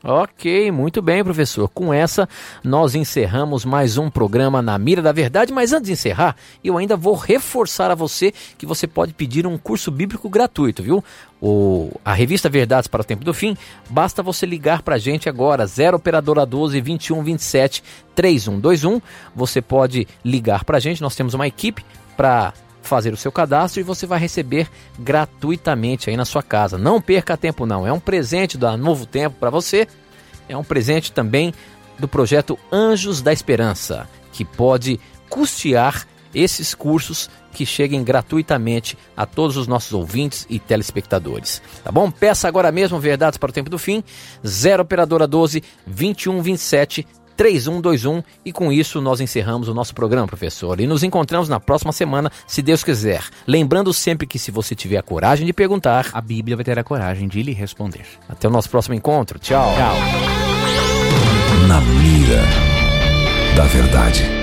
[0.03, 1.69] Ok, muito bem, professor.
[1.69, 2.29] Com essa,
[2.63, 5.53] nós encerramos mais um programa na Mira da Verdade.
[5.53, 9.59] Mas antes de encerrar, eu ainda vou reforçar a você que você pode pedir um
[9.59, 11.05] curso bíblico gratuito, viu?
[11.43, 13.57] O, a revista Verdades para o Tempo do Fim,
[13.91, 17.83] basta você ligar para a gente agora, 0 Operadora 12 21 27
[18.15, 19.01] 3121.
[19.35, 21.85] Você pode ligar para a gente, nós temos uma equipe
[22.17, 22.53] para
[22.89, 24.69] fazer o seu cadastro e você vai receber
[24.99, 26.77] gratuitamente aí na sua casa.
[26.77, 29.87] Não perca tempo não, é um presente da Novo Tempo para você.
[30.49, 31.53] É um presente também
[31.99, 39.57] do projeto Anjos da Esperança, que pode custear esses cursos que cheguem gratuitamente a todos
[39.57, 41.61] os nossos ouvintes e telespectadores.
[41.83, 42.11] Tá bom?
[42.11, 44.05] Peça agora mesmo Verdades para o Tempo do Fim,
[44.47, 47.07] 0 Operadora 12 2127
[47.39, 50.81] 3121 e com isso nós encerramos o nosso programa, professor.
[50.81, 53.23] E nos encontramos na próxima semana, se Deus quiser.
[53.47, 56.85] Lembrando sempre que se você tiver a coragem de perguntar, a Bíblia vai ter a
[56.85, 58.05] coragem de lhe responder.
[58.29, 59.39] Até o nosso próximo encontro.
[59.39, 59.73] Tchau.
[59.77, 59.95] Tchau.
[61.69, 62.43] Na mira
[63.55, 64.38] da verdade.